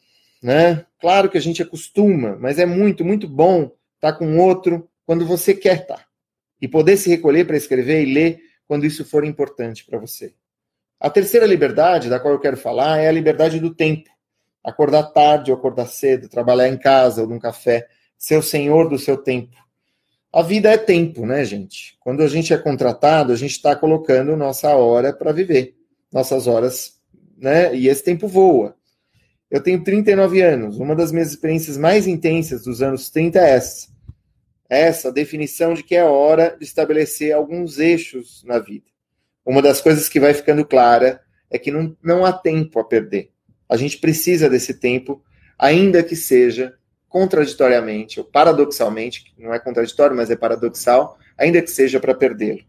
né? 0.42 0.86
Claro 1.00 1.30
que 1.30 1.38
a 1.38 1.42
gente 1.42 1.62
acostuma, 1.62 2.38
mas 2.40 2.58
é 2.58 2.66
muito, 2.66 3.04
muito 3.04 3.28
bom 3.28 3.72
estar 3.96 4.14
com 4.14 4.38
outro 4.38 4.90
quando 5.06 5.26
você 5.26 5.54
quer 5.54 5.82
estar. 5.82 6.08
E 6.62 6.68
poder 6.68 6.96
se 6.96 7.10
recolher 7.10 7.46
para 7.46 7.58
escrever 7.58 8.04
e 8.04 8.14
ler 8.14 8.40
quando 8.68 8.86
isso 8.86 9.04
for 9.04 9.26
importante 9.26 9.86
para 9.86 10.00
você. 10.00 10.34
A 11.00 11.10
terceira 11.10 11.46
liberdade, 11.46 12.10
da 12.10 12.18
qual 12.18 12.34
eu 12.34 12.40
quero 12.40 12.56
falar, 12.56 13.00
é 13.00 13.10
a 13.10 13.12
liberdade 13.12 13.60
do 13.60 13.76
tempo. 13.76 14.10
Acordar 14.64 15.04
tarde 15.12 15.52
ou 15.52 15.58
acordar 15.58 15.88
cedo, 15.88 16.30
trabalhar 16.30 16.70
em 16.70 16.78
casa 16.78 17.22
ou 17.22 17.28
num 17.28 17.40
café, 17.40 17.88
ser 18.18 18.38
o 18.38 18.44
senhor 18.44 18.90
do 18.90 18.98
seu 18.98 19.18
tempo. 19.18 19.56
A 20.32 20.42
vida 20.42 20.72
é 20.72 20.78
tempo, 20.78 21.26
né, 21.26 21.46
gente? 21.46 21.96
Quando 22.00 22.24
a 22.24 22.28
gente 22.28 22.54
é 22.54 22.58
contratado, 22.58 23.32
a 23.32 23.36
gente 23.36 23.52
está 23.52 23.76
colocando 23.76 24.36
nossa 24.36 24.76
hora 24.76 25.14
para 25.14 25.32
viver, 25.32 25.76
nossas 26.12 26.48
horas, 26.48 27.00
né? 27.38 27.76
E 27.76 27.88
esse 27.88 28.04
tempo 28.04 28.28
voa. 28.28 28.76
Eu 29.54 29.62
tenho 29.62 29.84
39 29.84 30.42
anos. 30.42 30.80
Uma 30.80 30.96
das 30.96 31.12
minhas 31.12 31.30
experiências 31.30 31.78
mais 31.78 32.08
intensas 32.08 32.64
dos 32.64 32.82
anos 32.82 33.12
30 33.12 33.38
é 33.38 33.52
essa. 33.52 33.88
Essa 34.68 35.12
definição 35.12 35.76
de 35.76 35.84
que 35.84 35.96
é 35.96 36.04
hora 36.04 36.58
de 36.58 36.66
estabelecer 36.66 37.32
alguns 37.32 37.78
eixos 37.78 38.44
na 38.44 38.58
vida. 38.58 38.88
Uma 39.46 39.62
das 39.62 39.82
coisas 39.82 40.10
que 40.10 40.20
vai 40.20 40.34
ficando 40.34 40.66
clara 40.66 41.22
é 41.52 41.60
que 41.60 41.70
não, 41.70 41.96
não 42.02 42.26
há 42.26 42.34
tempo 42.34 42.80
a 42.80 42.84
perder. 42.84 43.30
A 43.70 43.78
gente 43.78 44.00
precisa 44.00 44.50
desse 44.50 44.74
tempo, 44.74 45.24
ainda 45.60 46.02
que 46.02 46.16
seja 46.16 46.74
contraditoriamente 47.14 48.20
ou 48.20 48.26
paradoxalmente, 48.26 49.32
não 49.38 49.54
é 49.54 49.60
contraditório, 49.60 50.18
mas 50.18 50.32
é 50.32 50.36
paradoxal, 50.36 51.20
ainda 51.38 51.62
que 51.62 51.70
seja 51.70 52.00
para 52.00 52.16
perdê-lo. 52.16 52.62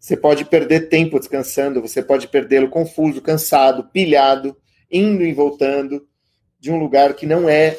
Você 0.00 0.16
pode 0.16 0.46
perder 0.46 0.88
tempo 0.88 1.18
descansando, 1.18 1.82
você 1.82 2.02
pode 2.02 2.28
perdê-lo 2.28 2.70
confuso, 2.70 3.20
cansado, 3.20 3.90
pilhado, 3.92 4.56
indo 4.90 5.22
e 5.22 5.34
voltando 5.34 6.08
de 6.58 6.72
um 6.72 6.78
lugar 6.78 7.12
que 7.12 7.26
não 7.26 7.46
é 7.46 7.76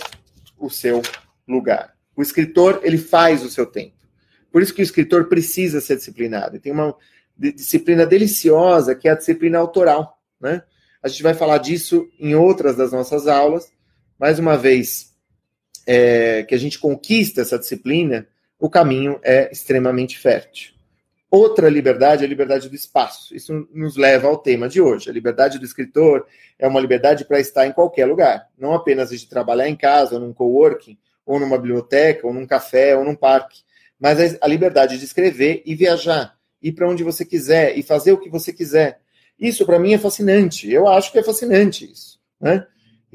o 0.60 0.70
seu 0.70 1.01
lugar. 1.48 1.96
O 2.15 2.22
escritor, 2.22 2.82
ele 2.84 3.00
faz 3.00 3.44
o 3.44 3.50
seu 3.50 3.65
tempo. 3.65 3.96
Por 4.51 4.62
isso 4.62 4.75
que 4.75 4.82
o 4.82 4.84
escritor 4.84 5.27
precisa 5.27 5.82
ser 5.82 5.96
disciplinado. 5.96 6.60
Tem 6.60 6.72
uma 6.72 6.96
disciplina 7.36 8.05
deliciosa 8.05 8.94
que 8.94 9.08
é 9.08 9.12
a 9.12 9.15
disciplina 9.15 9.58
autoral, 9.58 10.22
né? 10.39 10.62
A 11.01 11.08
gente 11.08 11.24
vai 11.24 11.34
falar 11.34 11.58
disso 11.58 12.08
em 12.20 12.36
outras 12.36 12.75
das 12.75 12.91
nossas 12.91 13.27
aulas. 13.27 13.72
Mais 14.20 14.38
uma 14.39 14.55
vez, 14.55 15.14
é, 15.86 16.44
que 16.44 16.56
a 16.56 16.58
gente 16.58 16.80
conquista 16.80 17.42
essa 17.42 17.60
disciplina, 17.60 18.27
o 18.60 18.70
caminho 18.70 19.20
é 19.24 19.51
extremamente 19.51 20.18
fértil. 20.18 20.74
Outra 21.30 21.70
liberdade 21.70 22.24
é 22.24 22.25
a 22.25 22.30
liberdade 22.30 22.70
do 22.70 22.75
espaço. 22.75 23.36
Isso 23.36 23.68
nos 23.74 23.98
leva 23.98 24.27
ao 24.27 24.38
tema 24.38 24.70
de 24.70 24.80
hoje. 24.80 25.10
A 25.10 25.13
liberdade 25.13 25.60
do 25.60 25.65
escritor 25.65 26.25
é 26.58 26.68
uma 26.68 26.80
liberdade 26.80 27.25
para 27.25 27.39
estar 27.39 27.68
em 27.68 27.74
qualquer 27.74 28.06
lugar, 28.06 28.48
não 28.58 28.74
apenas 28.74 29.10
de 29.10 29.27
trabalhar 29.27 29.68
em 29.68 29.75
casa, 29.75 30.15
ou 30.15 30.22
num 30.22 30.34
coworking, 30.34 30.98
ou 31.25 31.39
numa 31.39 31.58
biblioteca, 31.58 32.25
ou 32.25 32.34
num 32.34 32.46
café, 32.46 32.96
ou 32.96 33.04
num 33.04 33.15
parque, 33.15 33.63
mas 34.00 34.38
a 34.42 34.48
liberdade 34.48 34.98
de 34.98 35.06
escrever 35.06 35.63
e 35.65 35.75
viajar, 35.75 36.38
ir 36.62 36.74
para 36.74 36.88
onde 36.88 37.04
você 37.04 37.25
quiser 37.25 37.77
e 37.77 37.84
fazer 37.84 38.12
o 38.12 38.20
que 38.20 38.30
você 38.30 38.54
quiser. 38.54 39.00
Isso 39.39 39.65
para 39.65 39.80
mim 39.80 39.94
é 39.94 39.98
fascinante. 39.98 40.72
Eu 40.72 40.88
acho 40.88 41.12
que 41.12 41.20
é 41.20 41.24
fascinante 41.24 41.92
isso, 41.92 42.20
né? 42.39 42.65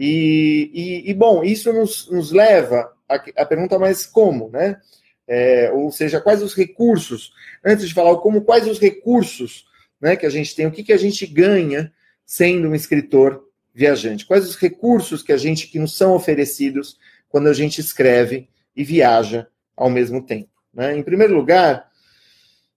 E, 0.02 0.71
e, 0.73 1.11
e, 1.11 1.14
bom, 1.14 1.45
isso 1.45 1.71
nos, 1.75 2.11
nos 2.11 2.33
leva 2.33 2.90
à, 3.07 3.45
pergunta, 3.45 3.78
mas 3.78 4.07
como, 4.07 4.49
né? 4.49 4.80
É, 5.28 5.71
ou 5.75 5.92
seja, 5.92 6.23
quais 6.23 6.42
os 6.42 6.54
recursos? 6.54 7.35
Antes 7.62 7.87
de 7.87 7.92
falar 7.92 8.16
como, 8.16 8.40
quais 8.40 8.66
os 8.66 8.78
recursos 8.78 9.66
né, 10.00 10.16
que 10.16 10.25
a 10.25 10.30
gente 10.30 10.57
tem? 10.57 10.66
O 10.66 10.71
que, 10.71 10.83
que 10.83 10.95
a 10.95 10.97
gente 10.97 11.26
ganha 11.26 11.92
sendo 12.25 12.69
um 12.69 12.75
escritor 12.75 13.45
viajante? 13.75 14.25
Quais 14.25 14.49
os 14.49 14.57
recursos 14.57 15.23
que 15.23 15.33
a 15.33 15.37
gente 15.37 15.69
que 15.69 15.78
nos 15.78 15.95
são 15.95 16.14
oferecidos 16.14 16.99
quando 17.28 17.49
a 17.50 17.52
gente 17.52 17.78
escreve 17.78 18.49
e 18.75 18.83
viaja 18.83 19.49
ao 19.76 19.90
mesmo 19.90 20.23
tempo? 20.23 20.49
Né? 20.73 20.97
Em 20.97 21.02
primeiro 21.02 21.35
lugar, 21.35 21.89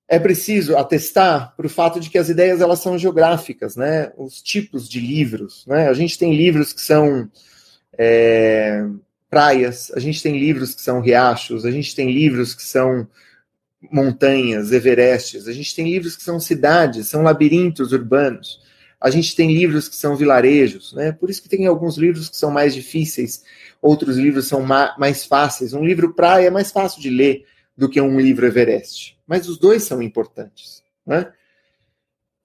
é 0.08 0.20
preciso 0.20 0.78
atestar 0.78 1.56
para 1.56 1.66
o 1.66 1.70
fato 1.70 2.00
de 2.00 2.10
que 2.10 2.18
as 2.18 2.30
ideias 2.30 2.62
elas 2.62 2.80
são 2.80 2.98
geográficas, 2.98 3.76
né? 3.76 4.12
Os 4.18 4.42
tipos 4.42 4.88
de 4.88 5.00
livros, 5.00 5.66
né? 5.66 5.88
A 5.88 5.94
gente 5.94 6.18
tem 6.18 6.36
livros 6.36 6.74
que 6.74 6.82
são 6.82 7.30
é, 7.98 8.86
praias, 9.30 9.92
a 9.96 10.00
gente 10.00 10.22
tem 10.22 10.38
livros 10.38 10.76
que 10.76 10.82
são 10.82 11.00
riachos, 11.00 11.66
a 11.66 11.72
gente 11.72 11.96
tem 11.96 12.12
livros 12.12 12.54
que 12.54 12.64
são 12.64 13.08
montanhas, 13.92 14.72
Everestes, 14.72 15.48
a 15.48 15.52
gente 15.52 15.76
tem 15.76 15.90
livros 15.90 16.16
que 16.16 16.24
são 16.24 16.40
cidades, 16.40 17.08
são 17.08 17.24
labirintos 17.24 17.92
urbanos, 17.92 18.62
a 19.00 19.10
gente 19.10 19.36
tem 19.36 19.54
livros 19.54 19.90
que 19.90 19.96
são 19.96 20.16
vilarejos, 20.16 20.94
né? 20.94 21.12
Por 21.12 21.30
isso 21.30 21.42
que 21.42 21.50
tem 21.50 21.66
alguns 21.66 21.98
livros 21.98 22.30
que 22.30 22.38
são 22.38 22.52
mais 22.52 22.74
difíceis, 22.74 23.44
outros 23.82 24.18
livros 24.18 24.48
são 24.48 24.62
mais 24.98 25.26
fáceis. 25.26 25.74
Um 25.74 25.84
livro 25.84 26.14
praia 26.14 26.48
é 26.48 26.50
mais 26.50 26.72
fácil 26.72 27.02
de 27.02 27.10
ler 27.10 27.46
do 27.76 27.90
que 27.90 28.00
um 28.00 28.20
livro 28.20 28.46
Everest 28.46 29.14
mas 29.26 29.48
os 29.48 29.58
dois 29.58 29.84
são 29.84 30.02
importantes. 30.02 30.84
Né? 31.06 31.32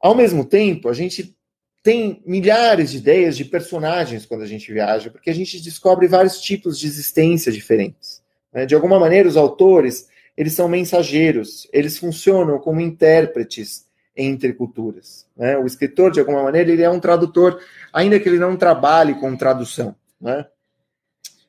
Ao 0.00 0.14
mesmo 0.14 0.44
tempo, 0.44 0.88
a 0.88 0.92
gente 0.92 1.37
tem 1.82 2.23
milhares 2.26 2.90
de 2.90 2.99
ideias 2.99 3.37
de 3.37 3.44
personagens 3.44 4.26
quando 4.26 4.42
a 4.42 4.47
gente 4.47 4.73
viaja, 4.73 5.11
porque 5.11 5.30
a 5.30 5.35
gente 5.35 5.61
descobre 5.61 6.06
vários 6.06 6.40
tipos 6.40 6.78
de 6.78 6.87
existência 6.87 7.50
diferentes. 7.50 8.23
Né? 8.52 8.66
De 8.66 8.75
alguma 8.75 8.99
maneira, 8.99 9.28
os 9.28 9.37
autores 9.37 10.08
eles 10.37 10.52
são 10.52 10.68
mensageiros, 10.68 11.68
eles 11.73 11.99
funcionam 11.99 12.61
como 12.61 12.80
intérpretes 12.80 13.88
entre 14.16 14.52
culturas. 14.52 15.26
Né? 15.37 15.58
O 15.58 15.66
escritor, 15.66 16.12
de 16.12 16.20
alguma 16.20 16.44
maneira, 16.44 16.70
ele 16.70 16.82
é 16.82 16.90
um 16.90 17.00
tradutor, 17.00 17.61
ainda 17.92 18.20
que 18.20 18.28
ele 18.28 18.38
não 18.38 18.56
trabalhe 18.56 19.14
com 19.14 19.37
tradução. 19.37 19.97
Né? 20.20 20.47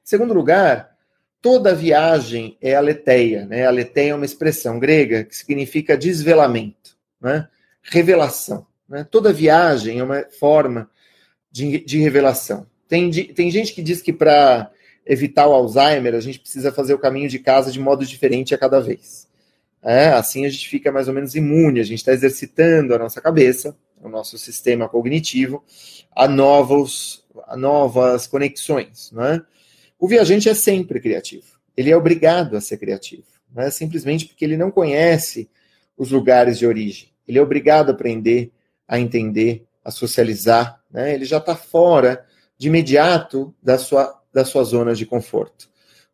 Segundo 0.03 0.33
lugar, 0.33 0.97
toda 1.41 1.75
viagem 1.75 2.57
é 2.61 2.75
aletheia, 2.75 3.45
né? 3.45 3.65
Aletheia 3.65 4.11
é 4.11 4.15
uma 4.15 4.25
expressão 4.25 4.79
grega 4.79 5.23
que 5.23 5.35
significa 5.35 5.97
desvelamento, 5.97 6.97
né? 7.21 7.47
Revelação. 7.81 8.65
Né? 8.87 9.07
Toda 9.09 9.31
viagem 9.31 9.99
é 9.99 10.03
uma 10.03 10.25
forma 10.39 10.89
de, 11.51 11.79
de 11.79 11.99
revelação. 11.99 12.67
Tem, 12.87 13.09
de, 13.09 13.25
tem 13.25 13.51
gente 13.51 13.73
que 13.73 13.81
diz 13.81 14.01
que 14.01 14.11
para 14.11 14.71
evitar 15.05 15.47
o 15.47 15.53
Alzheimer 15.53 16.15
a 16.15 16.19
gente 16.19 16.39
precisa 16.39 16.71
fazer 16.71 16.93
o 16.93 16.99
caminho 16.99 17.29
de 17.29 17.39
casa 17.39 17.71
de 17.71 17.79
modo 17.79 18.05
diferente 18.05 18.53
a 18.53 18.57
cada 18.57 18.79
vez. 18.79 19.27
É, 19.81 20.07
assim 20.09 20.45
a 20.45 20.49
gente 20.49 20.67
fica 20.67 20.91
mais 20.91 21.07
ou 21.07 21.13
menos 21.13 21.35
imune, 21.35 21.79
a 21.79 21.83
gente 21.83 21.99
está 21.99 22.11
exercitando 22.11 22.93
a 22.93 22.97
nossa 22.97 23.21
cabeça, 23.21 23.77
o 24.01 24.09
nosso 24.09 24.37
sistema 24.37 24.89
cognitivo, 24.89 25.63
a 26.15 26.27
novos, 26.27 27.23
a 27.47 27.55
novas 27.55 28.27
conexões, 28.27 29.11
né? 29.11 29.41
O 29.99 30.07
viajante 30.07 30.47
é 30.47 30.53
sempre 30.53 30.99
criativo. 30.99 31.45
Ele 31.75 31.91
é 31.91 31.97
obrigado 31.97 32.55
a 32.55 32.61
ser 32.61 32.77
criativo. 32.77 33.25
Não 33.53 33.63
é 33.63 33.69
simplesmente 33.69 34.25
porque 34.25 34.45
ele 34.45 34.55
não 34.55 34.71
conhece 34.71 35.49
os 35.97 36.11
lugares 36.11 36.57
de 36.57 36.65
origem. 36.65 37.09
Ele 37.27 37.37
é 37.37 37.41
obrigado 37.41 37.89
a 37.89 37.91
aprender, 37.91 38.51
a 38.87 38.99
entender, 38.99 39.65
a 39.83 39.91
socializar. 39.91 40.81
Né? 40.89 41.13
Ele 41.13 41.25
já 41.25 41.37
está 41.37 41.55
fora 41.55 42.25
de 42.57 42.67
imediato 42.67 43.53
da 43.61 43.77
sua, 43.77 44.21
da 44.33 44.45
sua 44.45 44.63
zona 44.63 44.95
de 44.95 45.05
conforto. 45.05 45.69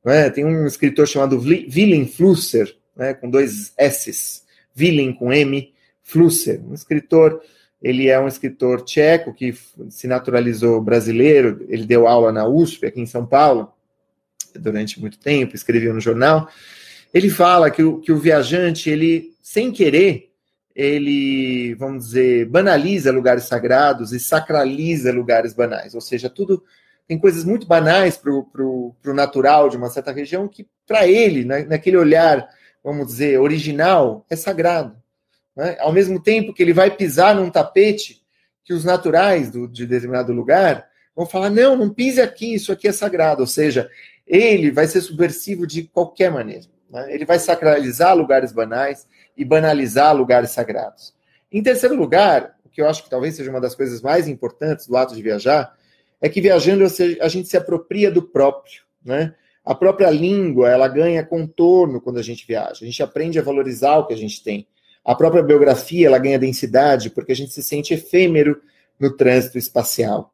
É? 0.05 0.29
Tem 0.29 0.45
um 0.45 0.65
escritor 0.65 1.07
chamado 1.07 1.39
Willem 1.39 2.07
Flusser, 2.07 2.75
né? 2.95 3.13
com 3.13 3.29
dois 3.29 3.73
S's, 3.77 4.43
Willem 4.77 5.13
com 5.13 5.31
M, 5.31 5.73
Flusser, 6.03 6.61
um 6.67 6.73
escritor 6.73 7.41
ele 7.85 8.09
é 8.09 8.19
um 8.19 8.27
escritor 8.27 8.81
tcheco 8.81 9.31
que 9.31 9.53
se 9.89 10.07
naturalizou 10.07 10.81
brasileiro. 10.81 11.63
Ele 11.69 11.85
deu 11.85 12.07
aula 12.07 12.31
na 12.31 12.47
USP, 12.47 12.87
aqui 12.87 12.99
em 12.99 13.05
São 13.05 13.27
Paulo, 13.27 13.71
durante 14.59 14.99
muito 14.99 15.17
tempo, 15.19 15.55
escrevia 15.55 15.93
no 15.93 15.99
jornal. 15.99 16.49
Ele 17.13 17.29
fala 17.29 17.71
que 17.71 17.83
o, 17.83 17.99
que 17.99 18.11
o 18.11 18.17
viajante, 18.17 18.89
ele, 18.89 19.33
sem 19.41 19.71
querer, 19.71 20.31
ele, 20.75 21.73
vamos 21.75 22.07
dizer, 22.07 22.45
banaliza 22.47 23.11
lugares 23.11 23.45
sagrados 23.45 24.11
e 24.11 24.19
sacraliza 24.19 25.11
lugares 25.11 25.53
banais. 25.53 25.95
Ou 25.95 26.01
seja, 26.01 26.29
tudo 26.29 26.63
tem 27.07 27.17
coisas 27.17 27.43
muito 27.43 27.65
banais 27.65 28.17
para 28.17 28.31
o 28.31 28.95
natural 29.13 29.69
de 29.69 29.77
uma 29.77 29.89
certa 29.89 30.11
região 30.11 30.47
que, 30.47 30.67
para 30.85 31.07
ele, 31.07 31.45
na, 31.45 31.63
naquele 31.63 31.97
olhar, 31.97 32.47
vamos 32.83 33.07
dizer, 33.07 33.39
original, 33.39 34.25
é 34.29 34.35
sagrado. 34.35 34.95
Né? 35.55 35.77
Ao 35.79 35.93
mesmo 35.93 36.21
tempo 36.21 36.53
que 36.53 36.61
ele 36.61 36.73
vai 36.73 36.91
pisar 36.91 37.35
num 37.35 37.49
tapete 37.49 38.21
que 38.63 38.73
os 38.73 38.83
naturais 38.83 39.49
do, 39.49 39.67
de 39.67 39.85
determinado 39.85 40.33
lugar 40.33 40.87
vão 41.15 41.25
falar: 41.25 41.49
não, 41.49 41.77
não 41.77 41.89
pise 41.89 42.19
aqui, 42.19 42.55
isso 42.55 42.71
aqui 42.71 42.87
é 42.87 42.91
sagrado. 42.91 43.41
Ou 43.41 43.47
seja, 43.47 43.89
ele 44.25 44.71
vai 44.71 44.87
ser 44.87 45.01
subversivo 45.01 45.67
de 45.67 45.83
qualquer 45.83 46.31
maneira. 46.31 46.65
Né? 46.89 47.13
Ele 47.13 47.25
vai 47.25 47.39
sacralizar 47.39 48.15
lugares 48.15 48.51
banais 48.51 49.07
e 49.37 49.45
banalizar 49.45 50.15
lugares 50.15 50.51
sagrados. 50.51 51.13
Em 51.51 51.61
terceiro 51.61 51.95
lugar, 51.95 52.55
o 52.65 52.69
que 52.69 52.81
eu 52.81 52.87
acho 52.87 53.03
que 53.03 53.09
talvez 53.09 53.35
seja 53.35 53.49
uma 53.49 53.61
das 53.61 53.75
coisas 53.75 54.01
mais 54.01 54.27
importantes 54.27 54.87
do 54.87 54.97
ato 54.97 55.15
de 55.15 55.21
viajar, 55.21 55.75
é 56.21 56.29
que 56.29 56.41
viajando 56.41 56.85
a 57.21 57.27
gente 57.27 57.47
se 57.47 57.57
apropria 57.57 58.09
do 58.09 58.21
próprio. 58.21 58.83
Né? 59.03 59.33
A 59.63 59.75
própria 59.75 60.09
língua, 60.09 60.69
ela 60.69 60.87
ganha 60.87 61.23
contorno 61.23 62.01
quando 62.01 62.17
a 62.17 62.23
gente 62.23 62.47
viaja. 62.47 62.79
A 62.81 62.85
gente 62.85 63.03
aprende 63.03 63.37
a 63.37 63.43
valorizar 63.43 63.97
o 63.97 64.07
que 64.07 64.13
a 64.13 64.17
gente 64.17 64.43
tem. 64.43 64.67
A 65.03 65.13
própria 65.13 65.43
biografia, 65.43 66.07
ela 66.07 66.17
ganha 66.17 66.39
densidade 66.39 67.09
porque 67.11 67.31
a 67.31 67.35
gente 67.35 67.51
se 67.51 67.61
sente 67.61 67.93
efêmero 67.93 68.59
no 68.99 69.15
trânsito 69.15 69.57
espacial, 69.57 70.33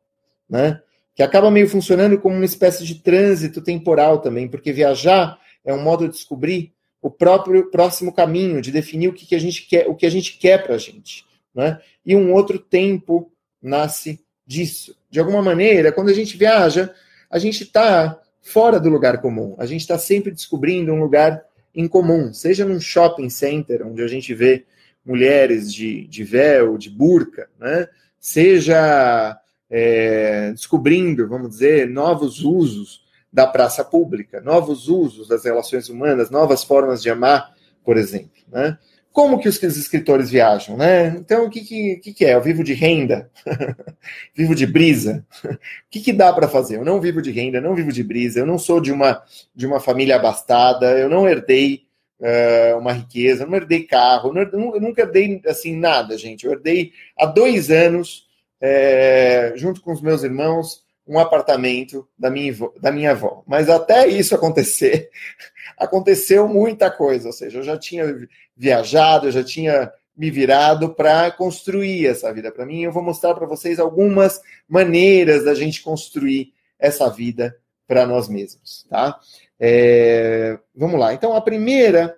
né? 0.50 0.82
Que 1.16 1.24
acaba 1.24 1.52
meio 1.52 1.68
funcionando 1.68 2.20
como 2.20 2.36
uma 2.36 2.46
espécie 2.46 2.86
de 2.86 2.96
trânsito 2.96 3.62
temporal 3.62 4.20
também, 4.20 4.48
porque 4.48 4.72
viajar 4.72 5.40
é 5.64 5.74
um 5.74 5.82
modo 5.82 6.06
de 6.08 6.14
descobrir 6.14 6.74
o 7.02 7.10
próprio 7.10 7.70
próximo 7.70 8.14
caminho, 8.14 8.62
de 8.62 8.72
definir 8.72 9.08
o 9.08 9.14
que, 9.14 9.26
que 9.26 9.36
a 9.36 9.40
gente 9.40 9.68
quer, 9.68 9.88
o 9.88 9.96
que 9.96 10.06
a 10.06 10.10
gente 10.10 10.38
quer 10.38 10.64
para 10.64 10.76
a 10.76 10.78
gente, 10.78 11.26
né? 11.54 11.80
E 12.06 12.16
um 12.16 12.34
outro 12.34 12.60
tempo 12.60 13.32
nasce 13.62 14.20
disso. 14.46 14.96
De 15.10 15.20
alguma 15.20 15.42
maneira, 15.42 15.92
quando 15.92 16.10
a 16.10 16.14
gente 16.14 16.38
viaja, 16.38 16.94
a 17.30 17.40
gente 17.40 17.64
está 17.64 18.20
fora 18.42 18.80
do 18.80 18.90
lugar 18.90 19.22
comum. 19.22 19.56
A 19.58 19.66
gente 19.66 19.82
está 19.82 19.98
sempre 19.98 20.32
descobrindo 20.32 20.92
um 20.92 21.00
lugar 21.00 21.44
em 21.74 21.88
comum, 21.88 22.34
seja 22.34 22.66
num 22.66 22.80
shopping 22.80 23.30
center, 23.30 23.86
onde 23.86 24.02
a 24.04 24.08
gente 24.08 24.34
vê 24.34 24.66
mulheres 25.06 25.74
de, 25.74 26.06
de 26.08 26.24
véu, 26.24 26.78
de 26.78 26.90
burca, 26.90 27.50
né? 27.60 27.88
seja 28.20 29.40
é, 29.72 30.52
descobrindo, 30.52 31.30
vamos 31.30 31.52
dizer, 31.52 31.90
novos 31.90 32.44
usos 32.44 33.02
da 33.32 33.48
praça 33.48 33.86
pública, 33.86 34.42
novos 34.42 34.90
usos 34.90 35.30
das 35.30 35.46
relações 35.46 35.88
humanas, 35.88 36.30
novas 36.30 36.64
formas 36.64 37.02
de 37.02 37.10
amar, 37.10 37.54
por 37.84 37.96
exemplo. 37.96 38.42
Né? 38.52 38.78
Como 39.14 39.40
que 39.40 39.48
os 39.48 39.62
escritores 39.64 40.30
viajam, 40.30 40.76
né? 40.78 41.08
Então, 41.18 41.46
o 41.46 41.50
que, 41.50 41.98
que, 41.98 42.14
que 42.14 42.26
é? 42.26 42.34
Eu 42.34 42.42
vivo 42.42 42.64
de 42.64 42.74
renda? 42.74 43.30
vivo 44.36 44.54
de 44.54 44.66
brisa? 44.66 45.26
o 45.44 45.58
que, 45.90 46.02
que 46.02 46.14
dá 46.14 46.32
para 46.32 46.48
fazer? 46.48 46.78
Eu 46.78 46.86
não 46.86 47.00
vivo 47.00 47.22
de 47.22 47.32
renda, 47.32 47.62
não 47.62 47.76
vivo 47.76 47.92
de 47.92 48.04
brisa, 48.04 48.40
eu 48.40 48.46
não 48.46 48.58
sou 48.58 48.82
de 48.82 48.92
uma, 48.92 49.22
de 49.56 49.66
uma 49.66 49.80
família 49.80 50.18
abastada, 50.18 50.98
eu 50.98 51.10
não 51.10 51.28
herdei 51.28 51.84
uh, 52.20 52.78
uma 52.78 52.94
riqueza, 52.94 53.44
eu 53.44 53.48
não 53.48 53.58
herdei 53.58 53.84
carro, 53.84 54.34
eu 54.38 54.80
nunca 54.80 55.02
herdei, 55.02 55.42
assim, 55.46 55.76
nada, 55.76 56.18
gente. 56.18 56.46
Eu 56.46 56.54
herdei 56.54 56.94
há 57.18 57.26
dois 57.26 57.70
anos, 57.70 58.30
é, 58.62 59.54
junto 59.56 59.82
com 59.82 59.92
os 59.92 60.02
meus 60.02 60.24
irmãos, 60.24 60.84
um 61.08 61.18
apartamento 61.18 62.08
da 62.18 62.30
minha, 62.30 62.54
da 62.80 62.92
minha 62.92 63.12
avó. 63.12 63.44
Mas 63.48 63.70
até 63.70 64.08
isso 64.08 64.36
acontecer, 64.36 65.10
aconteceu 65.78 66.48
muita 66.48 66.92
coisa. 66.92 67.28
Ou 67.28 67.34
seja, 67.34 67.60
eu 67.60 67.64
já 67.64 67.78
tinha 67.78 68.28
viajado, 68.56 69.28
eu 69.28 69.32
já 69.32 69.44
tinha 69.44 69.92
me 70.16 70.30
virado 70.30 70.94
para 70.94 71.32
construir 71.32 72.06
essa 72.06 72.32
vida 72.32 72.52
para 72.52 72.66
mim. 72.66 72.84
Eu 72.84 72.92
vou 72.92 73.04
mostrar 73.04 73.34
para 73.34 73.48
vocês 73.48 73.80
algumas 73.80 74.40
maneiras 74.70 75.44
da 75.44 75.56
gente 75.56 75.82
construir 75.82 76.54
essa 76.78 77.10
vida 77.10 77.58
para 77.88 78.06
nós 78.06 78.30
mesmos, 78.30 78.86
tá? 78.90 79.20
É, 79.60 80.58
vamos 80.76 81.00
lá. 81.00 81.14
Então, 81.14 81.36
a 81.36 81.42
primeira 81.42 82.16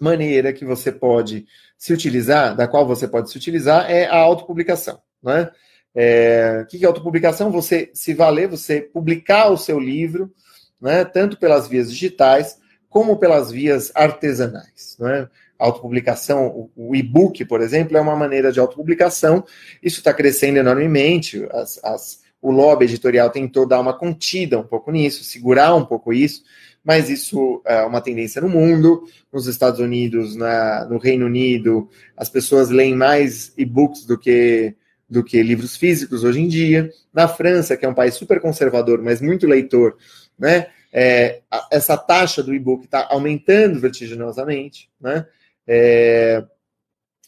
maneira 0.00 0.52
que 0.52 0.64
você 0.64 0.92
pode 0.92 1.46
se 1.76 1.92
utilizar, 1.92 2.56
da 2.56 2.68
qual 2.68 2.86
você 2.86 3.06
pode 3.08 3.30
se 3.30 3.36
utilizar, 3.36 3.90
é 3.90 4.06
a 4.06 4.16
autopublicação, 4.16 5.00
né? 5.24 5.50
É, 5.94 6.62
o 6.62 6.66
que 6.66 6.84
é 6.84 6.86
autopublicação? 6.86 7.52
Você 7.52 7.90
se 7.94 8.12
valer, 8.14 8.48
você 8.48 8.80
publicar 8.80 9.50
o 9.50 9.56
seu 9.56 9.78
livro, 9.78 10.32
né, 10.80 11.04
tanto 11.04 11.38
pelas 11.38 11.68
vias 11.68 11.90
digitais 11.90 12.58
como 12.88 13.16
pelas 13.16 13.50
vias 13.50 13.90
artesanais. 13.94 14.96
Né? 14.98 15.28
Autopublicação, 15.58 16.70
o 16.76 16.94
e-book, 16.94 17.44
por 17.44 17.60
exemplo, 17.60 17.96
é 17.96 18.00
uma 18.00 18.16
maneira 18.16 18.52
de 18.52 18.60
autopublicação. 18.60 19.44
Isso 19.82 19.98
está 19.98 20.12
crescendo 20.12 20.58
enormemente. 20.58 21.44
As, 21.50 21.80
as, 21.82 22.20
o 22.40 22.50
lobby 22.50 22.84
editorial 22.84 23.30
tentou 23.30 23.66
dar 23.66 23.80
uma 23.80 23.96
contida 23.96 24.58
um 24.58 24.64
pouco 24.64 24.92
nisso, 24.92 25.24
segurar 25.24 25.74
um 25.74 25.84
pouco 25.84 26.12
isso, 26.12 26.42
mas 26.84 27.08
isso 27.08 27.62
é 27.64 27.82
uma 27.82 28.00
tendência 28.00 28.42
no 28.42 28.48
mundo. 28.48 29.04
Nos 29.32 29.46
Estados 29.46 29.80
Unidos, 29.80 30.36
na, 30.36 30.84
no 30.84 30.98
Reino 30.98 31.26
Unido, 31.26 31.88
as 32.16 32.28
pessoas 32.28 32.68
leem 32.68 32.94
mais 32.94 33.52
e-books 33.56 34.04
do 34.04 34.18
que 34.18 34.76
do 35.14 35.22
que 35.22 35.40
livros 35.40 35.76
físicos 35.76 36.24
hoje 36.24 36.40
em 36.40 36.48
dia. 36.48 36.90
Na 37.12 37.28
França, 37.28 37.76
que 37.76 37.86
é 37.86 37.88
um 37.88 37.94
país 37.94 38.14
super 38.14 38.40
conservador, 38.40 39.00
mas 39.00 39.20
muito 39.20 39.46
leitor, 39.46 39.96
né? 40.36 40.66
É, 40.92 41.40
essa 41.70 41.96
taxa 41.96 42.42
do 42.42 42.52
e-book 42.52 42.84
está 42.84 43.06
aumentando 43.08 43.78
vertiginosamente, 43.78 44.90
né? 45.00 45.24
É, 45.66 46.44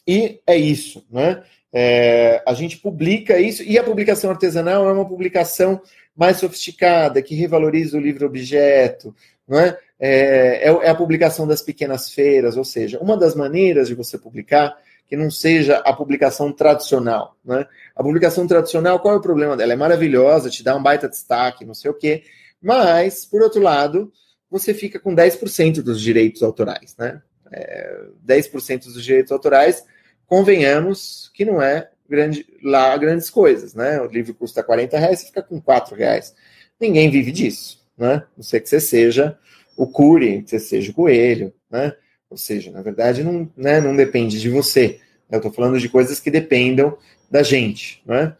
e 0.05 0.39
é 0.45 0.57
isso, 0.57 1.05
né? 1.09 1.43
É, 1.71 2.43
a 2.45 2.53
gente 2.53 2.77
publica 2.77 3.39
isso, 3.39 3.63
e 3.63 3.77
a 3.77 3.83
publicação 3.83 4.29
artesanal 4.29 4.89
é 4.89 4.93
uma 4.93 5.07
publicação 5.07 5.81
mais 6.15 6.37
sofisticada, 6.37 7.21
que 7.21 7.35
revaloriza 7.35 7.97
o 7.97 8.01
livro-objeto, 8.01 9.15
né? 9.47 9.77
É, 9.99 10.69
é, 10.69 10.87
é 10.87 10.89
a 10.89 10.95
publicação 10.95 11.47
das 11.47 11.61
pequenas 11.61 12.11
feiras, 12.11 12.57
ou 12.57 12.65
seja, 12.65 12.99
uma 12.99 13.15
das 13.15 13.33
maneiras 13.33 13.87
de 13.87 13.95
você 13.95 14.17
publicar 14.17 14.77
que 15.07 15.15
não 15.15 15.31
seja 15.31 15.77
a 15.77 15.93
publicação 15.93 16.51
tradicional. 16.51 17.37
Né? 17.43 17.65
A 17.95 18.03
publicação 18.03 18.45
tradicional, 18.45 18.99
qual 18.99 19.13
é 19.13 19.17
o 19.17 19.21
problema 19.21 19.55
dela? 19.55 19.73
É 19.73 19.75
maravilhosa, 19.75 20.49
te 20.49 20.63
dá 20.63 20.75
um 20.75 20.83
baita 20.83 21.07
destaque, 21.07 21.65
não 21.65 21.73
sei 21.73 21.89
o 21.89 21.93
quê, 21.93 22.23
mas, 22.61 23.25
por 23.25 23.41
outro 23.41 23.61
lado, 23.61 24.11
você 24.49 24.73
fica 24.73 24.99
com 24.99 25.15
10% 25.15 25.81
dos 25.81 26.01
direitos 26.01 26.43
autorais. 26.43 26.95
Né? 26.97 27.21
É, 27.51 28.01
10% 28.25 28.85
dos 28.85 29.03
direitos 29.03 29.31
autorais, 29.31 29.85
convenhamos 30.25 31.31
que 31.33 31.45
não 31.45 31.61
é 31.61 31.89
grande, 32.09 32.45
lá 32.61 32.95
grandes 32.97 33.29
coisas. 33.29 33.73
Né? 33.73 34.01
O 34.01 34.07
livro 34.07 34.33
custa 34.33 34.61
40 34.61 34.97
reais, 34.97 35.19
você 35.19 35.27
fica 35.27 35.41
com 35.41 35.61
4 35.61 35.95
reais. 35.95 36.35
Ninguém 36.79 37.09
vive 37.09 37.31
disso. 37.31 37.85
Né? 37.97 38.23
Não 38.35 38.43
sei 38.43 38.59
que 38.59 38.67
você 38.67 38.81
seja 38.81 39.37
o 39.77 39.87
Cury, 39.87 40.43
que 40.43 40.49
você 40.49 40.59
seja 40.59 40.91
o 40.91 40.93
Coelho, 40.93 41.53
né? 41.69 41.93
Ou 42.29 42.37
seja, 42.37 42.71
na 42.71 42.81
verdade, 42.81 43.23
não, 43.23 43.49
né, 43.55 43.79
não 43.79 43.95
depende 43.95 44.39
de 44.39 44.49
você. 44.49 44.99
Eu 45.29 45.37
estou 45.37 45.51
falando 45.51 45.79
de 45.79 45.89
coisas 45.89 46.19
que 46.19 46.31
dependam 46.31 46.97
da 47.29 47.43
gente. 47.43 48.01
Né? 48.05 48.35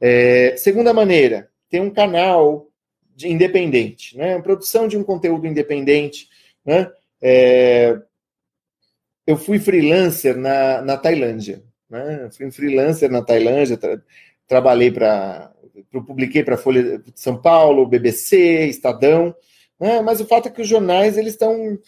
É, 0.00 0.54
segunda 0.56 0.92
maneira, 0.92 1.48
ter 1.68 1.80
um 1.80 1.90
canal 1.90 2.68
de 3.14 3.28
independente, 3.28 4.16
né? 4.16 4.40
Produção 4.40 4.86
de 4.86 4.96
um 4.96 5.02
conteúdo 5.02 5.46
independente. 5.46 6.28
Né? 6.64 6.88
É, 7.20 8.00
eu 9.26 9.36
fui 9.36 9.58
freelancer 9.58 10.36
na, 10.36 10.80
na 10.82 10.96
Tailândia. 10.96 11.62
Né? 11.90 12.28
Fui 12.30 12.46
um 12.46 12.52
freelancer 12.52 13.10
na 13.10 13.22
Tailândia, 13.22 13.76
tra 13.76 14.00
trabalhei 14.46 14.90
para. 14.90 15.52
Publiquei 15.90 16.42
para 16.42 16.54
a 16.54 16.58
Folha 16.58 16.98
de 16.98 17.12
São 17.14 17.40
Paulo, 17.40 17.86
BBC, 17.86 18.66
Estadão. 18.66 19.34
Né? 19.80 20.00
Mas 20.00 20.20
o 20.20 20.26
fato 20.26 20.48
é 20.48 20.50
que 20.50 20.62
os 20.62 20.68
jornais 20.68 21.16
eles 21.16 21.32
estão 21.32 21.78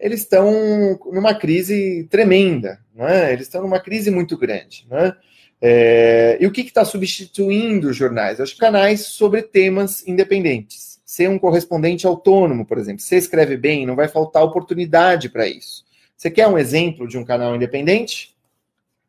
eles 0.00 0.20
estão 0.20 0.98
numa 1.12 1.34
crise 1.34 2.08
tremenda, 2.10 2.80
não 2.94 3.06
é? 3.06 3.32
Eles 3.32 3.46
estão 3.46 3.60
numa 3.60 3.78
crise 3.78 4.10
muito 4.10 4.36
grande, 4.36 4.86
não 4.88 4.98
é? 4.98 5.16
é 5.60 6.38
e 6.40 6.46
o 6.46 6.50
que 6.50 6.62
está 6.62 6.84
substituindo 6.84 7.90
os 7.90 7.96
jornais? 7.96 8.40
Os 8.40 8.54
canais 8.54 9.02
sobre 9.02 9.42
temas 9.42 10.06
independentes. 10.08 10.98
Ser 11.04 11.28
um 11.28 11.38
correspondente 11.38 12.06
autônomo, 12.06 12.64
por 12.64 12.78
exemplo. 12.78 13.02
Você 13.02 13.16
escreve 13.16 13.56
bem, 13.56 13.84
não 13.84 13.94
vai 13.94 14.08
faltar 14.08 14.42
oportunidade 14.42 15.28
para 15.28 15.46
isso. 15.46 15.84
Você 16.16 16.30
quer 16.30 16.48
um 16.48 16.58
exemplo 16.58 17.06
de 17.06 17.18
um 17.18 17.24
canal 17.24 17.54
independente? 17.54 18.34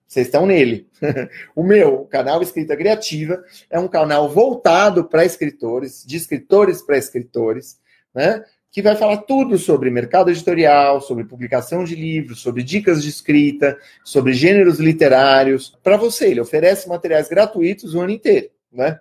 Vocês 0.08 0.28
estão 0.28 0.46
nele. 0.46 0.90
o 1.56 1.64
meu, 1.64 2.02
o 2.02 2.06
canal 2.06 2.42
Escrita 2.42 2.76
Criativa, 2.76 3.42
é 3.70 3.80
um 3.80 3.88
canal 3.88 4.30
voltado 4.30 5.06
para 5.06 5.24
escritores, 5.24 6.04
de 6.06 6.18
escritores 6.18 6.82
para 6.82 6.98
escritores, 6.98 7.80
né? 8.14 8.44
Que 8.72 8.82
vai 8.82 8.96
falar 8.96 9.18
tudo 9.18 9.58
sobre 9.58 9.92
mercado 9.92 10.32
editorial, 10.32 11.02
sobre 11.02 11.26
publicação 11.26 11.84
de 11.84 11.94
livros, 11.94 12.40
sobre 12.40 12.64
dicas 12.64 13.04
de 13.04 13.10
escrita, 13.10 13.78
sobre 14.04 14.32
gêneros 14.32 14.80
literários, 14.80 15.78
para 15.84 15.98
você. 15.98 16.30
Ele 16.30 16.40
oferece 16.40 16.88
materiais 16.88 17.28
gratuitos 17.28 17.94
o 17.94 18.00
ano 18.00 18.12
inteiro, 18.12 18.50
né? 18.72 19.00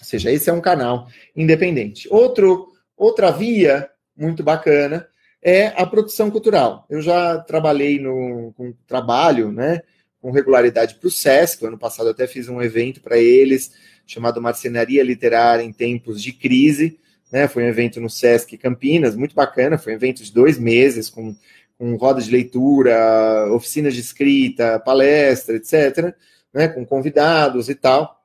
Ou 0.00 0.04
seja, 0.04 0.32
esse 0.32 0.50
é 0.50 0.52
um 0.52 0.60
canal 0.60 1.08
independente. 1.34 2.08
Outro, 2.10 2.72
outra 2.96 3.30
via 3.30 3.88
muito 4.16 4.42
bacana 4.42 5.06
é 5.40 5.68
a 5.68 5.86
produção 5.86 6.28
cultural. 6.28 6.84
Eu 6.90 7.00
já 7.00 7.38
trabalhei 7.38 8.00
no 8.00 8.52
com 8.56 8.72
trabalho, 8.86 9.52
né, 9.52 9.80
com 10.20 10.32
regularidade 10.32 10.96
para 10.96 11.06
o 11.06 11.10
SESC. 11.10 11.64
Ano 11.64 11.78
passado 11.78 12.10
até 12.10 12.26
fiz 12.26 12.48
um 12.48 12.60
evento 12.60 13.00
para 13.00 13.16
eles 13.16 13.72
chamado 14.04 14.42
Marcenaria 14.42 15.04
Literária 15.04 15.62
em 15.62 15.72
Tempos 15.72 16.20
de 16.20 16.32
Crise 16.32 16.98
né? 17.30 17.48
Foi 17.48 17.64
um 17.64 17.68
evento 17.68 18.00
no 18.00 18.08
Sesc 18.10 18.56
Campinas, 18.56 19.16
muito 19.16 19.34
bacana, 19.34 19.78
foi 19.78 19.92
um 19.92 19.96
evento 19.96 20.22
de 20.22 20.32
dois 20.32 20.58
meses, 20.58 21.10
com, 21.10 21.34
com 21.78 21.96
roda 21.96 22.20
de 22.20 22.30
leitura, 22.30 23.52
oficinas 23.52 23.94
de 23.94 24.00
escrita, 24.00 24.80
palestra, 24.80 25.56
etc., 25.56 26.14
né? 26.52 26.68
com 26.68 26.84
convidados 26.84 27.68
e 27.68 27.74
tal. 27.74 28.18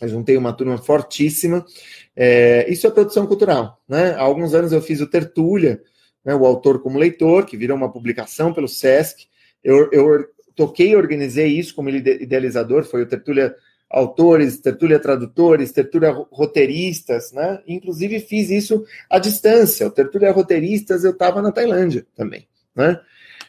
Eu 0.00 0.08
juntei 0.08 0.36
uma 0.36 0.52
turma 0.52 0.78
fortíssima. 0.78 1.64
É, 2.14 2.70
isso 2.70 2.86
é 2.86 2.90
produção 2.90 3.26
cultural. 3.26 3.80
Né? 3.88 4.12
Há 4.12 4.22
alguns 4.22 4.54
anos 4.54 4.72
eu 4.72 4.80
fiz 4.80 5.00
o 5.00 5.06
Tertúlia, 5.06 5.82
né, 6.24 6.34
o 6.34 6.46
autor 6.46 6.80
como 6.82 6.98
leitor, 6.98 7.46
que 7.46 7.56
virou 7.56 7.76
uma 7.76 7.90
publicação 7.90 8.52
pelo 8.52 8.68
Sesc. 8.68 9.26
Eu, 9.62 9.90
eu 9.92 10.26
toquei 10.54 10.90
e 10.90 10.96
organizei 10.96 11.46
isso 11.48 11.74
como 11.74 11.88
idealizador, 11.88 12.84
foi 12.84 13.02
o 13.02 13.06
Tertúlia 13.06 13.54
autores, 13.90 14.60
tertúlia 14.60 14.98
tradutores, 14.98 15.72
tertúlia 15.72 16.10
roteiristas, 16.30 17.32
né? 17.32 17.60
Inclusive 17.66 18.20
fiz 18.20 18.50
isso 18.50 18.84
à 19.08 19.18
distância. 19.18 19.86
O 19.86 19.90
tertúlia 19.90 20.30
roteiristas 20.30 21.04
eu 21.04 21.12
estava 21.12 21.40
na 21.40 21.52
Tailândia 21.52 22.06
também, 22.14 22.46
né? 22.74 23.00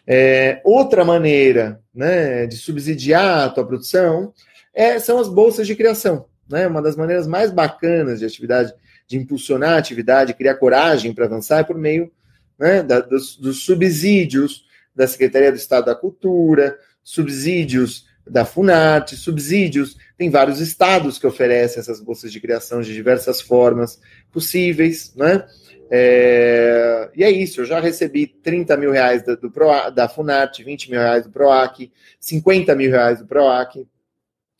É, 0.08 0.62
outra 0.64 1.06
maneira 1.06 1.80
né, 1.94 2.48
de 2.48 2.58
subsidiar 2.58 3.46
a 3.46 3.50
tua 3.50 3.66
produção 3.66 4.34
é, 4.74 4.98
são 4.98 5.20
as 5.20 5.30
bolsas 5.30 5.68
de 5.68 5.76
criação. 5.76 6.26
Né? 6.50 6.66
Uma 6.66 6.82
das 6.82 6.96
maneiras 6.96 7.28
mais 7.28 7.52
bacanas 7.52 8.18
de 8.20 8.26
atividade, 8.26 8.74
de 9.06 9.18
impulsionar 9.18 9.74
a 9.74 9.78
atividade, 9.78 10.34
criar 10.34 10.56
coragem 10.56 11.14
para 11.14 11.26
avançar 11.26 11.60
é 11.60 11.64
por 11.64 11.78
meio 11.78 12.12
né, 12.58 12.82
da, 12.82 13.02
dos, 13.02 13.38
dos 13.38 13.64
subsídios 13.64 14.66
da 14.96 15.06
Secretaria 15.06 15.52
do 15.52 15.58
Estado 15.58 15.86
da 15.86 15.96
Cultura, 15.96 16.76
subsídios 17.04 18.09
da 18.30 18.46
Funarte, 18.46 19.16
subsídios. 19.16 19.98
Tem 20.18 20.30
vários 20.30 20.60
estados 20.60 21.18
que 21.18 21.28
oferecem 21.28 21.80
essas 21.80 22.00
bolsas 22.00 22.32
de 22.32 22.40
criação 22.40 22.82
de 22.82 22.94
diversas 22.94 23.42
formas 23.42 24.00
possíveis, 24.32 25.14
né? 25.16 25.46
É, 25.92 27.10
e 27.16 27.24
é 27.24 27.32
isso, 27.32 27.62
eu 27.62 27.66
já 27.66 27.80
recebi 27.80 28.28
30 28.28 28.78
mil 28.78 28.92
reais 28.92 29.24
da, 29.24 29.34
do 29.34 29.50
Pro, 29.50 29.90
da 29.90 30.08
Funarte, 30.08 30.64
20 30.64 30.92
mil 30.92 31.00
reais 31.00 31.24
do 31.24 31.32
PROAC, 31.32 31.92
50 32.20 32.76
mil 32.76 32.92
reais 32.92 33.20
do 33.20 33.26
PROAC, 33.26 33.88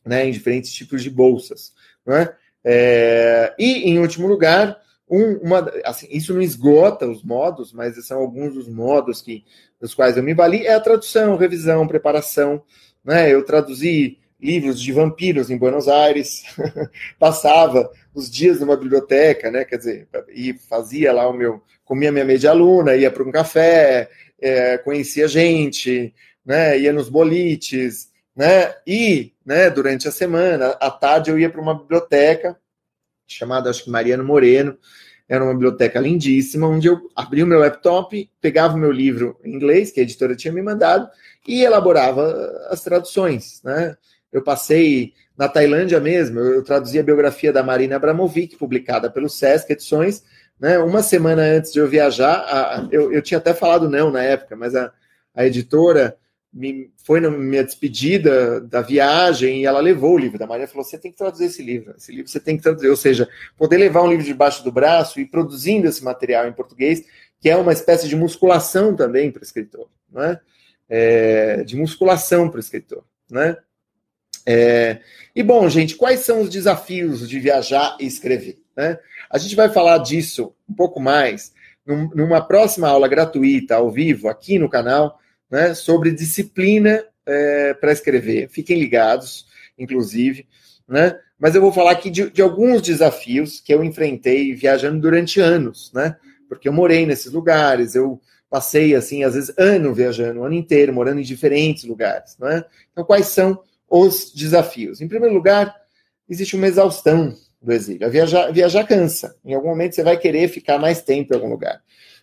né, 0.04 0.26
em 0.26 0.32
diferentes 0.32 0.72
tipos 0.72 1.02
de 1.02 1.08
bolsas. 1.08 1.72
Né? 2.04 2.28
É, 2.64 3.54
e, 3.56 3.88
em 3.90 4.00
último 4.00 4.26
lugar, 4.26 4.76
um, 5.08 5.34
uma, 5.38 5.70
assim, 5.84 6.08
isso 6.10 6.34
não 6.34 6.42
esgota 6.42 7.06
os 7.06 7.22
modos, 7.22 7.72
mas 7.72 8.04
são 8.04 8.18
alguns 8.18 8.54
dos 8.54 8.68
modos 8.68 9.22
que, 9.22 9.44
dos 9.80 9.94
quais 9.94 10.16
eu 10.16 10.22
me 10.22 10.34
vali, 10.34 10.66
é 10.66 10.74
a 10.74 10.80
tradução, 10.80 11.36
revisão, 11.36 11.86
preparação. 11.86 12.62
Né? 13.04 13.32
Eu 13.32 13.44
traduzi 13.44 14.18
livros 14.40 14.80
de 14.80 14.92
vampiros 14.92 15.50
em 15.50 15.58
Buenos 15.58 15.86
Aires, 15.86 16.44
passava 17.18 17.90
os 18.14 18.30
dias 18.30 18.60
numa 18.60 18.76
biblioteca, 18.76 19.50
né? 19.50 19.64
Quer 19.64 19.76
dizer, 19.76 20.08
e 20.28 20.54
fazia 20.54 21.12
lá 21.12 21.28
o 21.28 21.32
meu, 21.32 21.62
comia 21.84 22.10
minha 22.10 22.24
meia 22.24 22.50
aluna, 22.50 22.96
ia 22.96 23.10
para 23.10 23.22
um 23.22 23.30
café, 23.30 24.10
é, 24.40 24.78
conhecia 24.78 25.28
gente, 25.28 26.14
né? 26.44 26.78
Ia 26.78 26.92
nos 26.92 27.08
bolites, 27.08 28.10
né? 28.34 28.74
E, 28.86 29.32
né? 29.44 29.68
Durante 29.68 30.08
a 30.08 30.12
semana, 30.12 30.70
à 30.80 30.90
tarde 30.90 31.30
eu 31.30 31.38
ia 31.38 31.50
para 31.50 31.60
uma 31.60 31.78
biblioteca 31.78 32.58
chamada, 33.26 33.70
acho 33.70 33.84
que 33.84 33.90
Mariano 33.90 34.24
Moreno, 34.24 34.76
era 35.30 35.44
uma 35.44 35.52
biblioteca 35.52 36.00
lindíssima, 36.00 36.66
onde 36.66 36.88
eu 36.88 37.08
abria 37.14 37.44
o 37.44 37.46
meu 37.46 37.60
laptop, 37.60 38.28
pegava 38.40 38.74
o 38.74 38.78
meu 38.78 38.90
livro 38.90 39.38
em 39.44 39.54
inglês, 39.54 39.92
que 39.92 40.00
a 40.00 40.02
editora 40.02 40.34
tinha 40.34 40.52
me 40.52 40.60
mandado, 40.60 41.08
e 41.46 41.62
elaborava 41.62 42.52
as 42.68 42.82
traduções, 42.82 43.62
né? 43.62 43.96
Eu 44.32 44.42
passei 44.42 45.12
na 45.38 45.48
Tailândia 45.48 46.00
mesmo, 46.00 46.40
eu 46.40 46.64
traduzi 46.64 46.98
a 46.98 47.02
biografia 47.04 47.52
da 47.52 47.62
Marina 47.62 47.94
Abramovic, 47.94 48.56
publicada 48.56 49.08
pelo 49.08 49.28
Sesc 49.28 49.72
Edições, 49.72 50.24
né? 50.58 50.80
Uma 50.80 51.00
semana 51.00 51.42
antes 51.42 51.72
de 51.72 51.78
eu 51.78 51.86
viajar, 51.86 52.34
a, 52.34 52.88
eu, 52.90 53.12
eu 53.12 53.22
tinha 53.22 53.38
até 53.38 53.54
falado 53.54 53.88
não 53.88 54.10
na 54.10 54.24
época, 54.24 54.56
mas 54.56 54.74
a, 54.74 54.92
a 55.32 55.46
editora 55.46 56.16
me, 56.52 56.90
foi 57.04 57.20
na 57.20 57.30
minha 57.30 57.64
despedida 57.64 58.60
da 58.60 58.80
viagem 58.80 59.60
e 59.60 59.66
ela 59.66 59.80
levou 59.80 60.14
o 60.14 60.18
livro 60.18 60.38
da 60.38 60.46
Maria 60.46 60.66
falou: 60.66 60.84
você 60.84 60.98
tem 60.98 61.10
que 61.10 61.18
traduzir 61.18 61.46
esse 61.46 61.62
livro, 61.62 61.94
esse 61.96 62.12
livro 62.12 62.30
você 62.30 62.40
tem 62.40 62.56
que 62.56 62.62
traduzir, 62.62 62.88
ou 62.88 62.96
seja, 62.96 63.28
poder 63.56 63.76
levar 63.76 64.02
um 64.02 64.08
livro 64.08 64.24
debaixo 64.24 64.64
do 64.64 64.72
braço 64.72 65.20
e 65.20 65.26
produzindo 65.26 65.86
esse 65.86 66.02
material 66.02 66.46
em 66.48 66.52
português, 66.52 67.04
que 67.40 67.48
é 67.48 67.56
uma 67.56 67.72
espécie 67.72 68.08
de 68.08 68.16
musculação 68.16 68.96
também 68.96 69.30
para 69.30 69.40
o 69.40 69.44
escritor, 69.44 69.88
né? 70.10 70.40
É, 70.88 71.62
de 71.62 71.76
musculação 71.76 72.48
para 72.48 72.56
o 72.56 72.60
escritor, 72.60 73.04
né? 73.30 73.56
É, 74.44 75.00
e 75.34 75.42
bom, 75.42 75.68
gente, 75.68 75.94
quais 75.94 76.20
são 76.20 76.40
os 76.40 76.48
desafios 76.48 77.28
de 77.28 77.38
viajar 77.38 77.96
e 78.00 78.06
escrever? 78.06 78.60
Né? 78.76 78.98
A 79.30 79.38
gente 79.38 79.54
vai 79.54 79.68
falar 79.68 79.98
disso 79.98 80.54
um 80.68 80.74
pouco 80.74 80.98
mais 80.98 81.52
num, 81.86 82.08
numa 82.14 82.40
próxima 82.40 82.88
aula 82.88 83.06
gratuita, 83.06 83.76
ao 83.76 83.90
vivo, 83.90 84.28
aqui 84.28 84.58
no 84.58 84.68
canal, 84.68 85.20
né, 85.50 85.74
sobre 85.74 86.12
disciplina 86.12 87.04
é, 87.26 87.74
para 87.74 87.92
escrever. 87.92 88.48
Fiquem 88.48 88.78
ligados, 88.78 89.46
inclusive. 89.78 90.46
Né? 90.88 91.18
Mas 91.38 91.54
eu 91.54 91.60
vou 91.60 91.72
falar 91.72 91.92
aqui 91.92 92.10
de, 92.10 92.30
de, 92.30 92.42
alguns 92.42 92.82
desafios 92.82 93.60
que 93.60 93.72
eu 93.72 93.82
enfrentei 93.82 94.54
viajando 94.54 95.00
durante 95.00 95.40
anos, 95.40 95.90
né? 95.94 96.16
Porque 96.48 96.68
eu 96.68 96.72
morei 96.72 97.06
nesses 97.06 97.32
lugares, 97.32 97.94
eu 97.94 98.20
passei, 98.50 98.94
assim, 98.94 99.22
às 99.22 99.34
vezes, 99.34 99.54
ano 99.56 99.94
viajando, 99.94 100.40
o 100.40 100.44
ano 100.44 100.54
inteiro, 100.54 100.92
morando 100.92 101.20
em 101.20 101.24
diferentes 101.24 101.84
lugares, 101.84 102.36
né? 102.38 102.64
Então, 102.92 103.04
quais 103.04 103.28
são 103.28 103.62
os 103.88 104.32
desafios. 104.32 105.00
Em 105.00 105.08
primeiro 105.08 105.34
lugar, 105.34 105.74
existe 106.28 106.54
uma 106.54 106.68
exaustão 106.68 107.34
do 107.60 107.72
exílio. 107.72 108.08
Viajar, 108.10 108.52
viajar 108.52 108.84
cansa. 108.84 109.36
Em 109.44 109.54
algum 109.54 109.68
momento 109.68 109.94
você 109.94 110.02
vai 110.02 110.16
querer 110.16 110.48
ficar 110.48 110.78
mais 110.78 111.02
tempo 111.02 111.32
em 111.32 111.36
algum 111.36 111.50
lugar. 111.50 111.82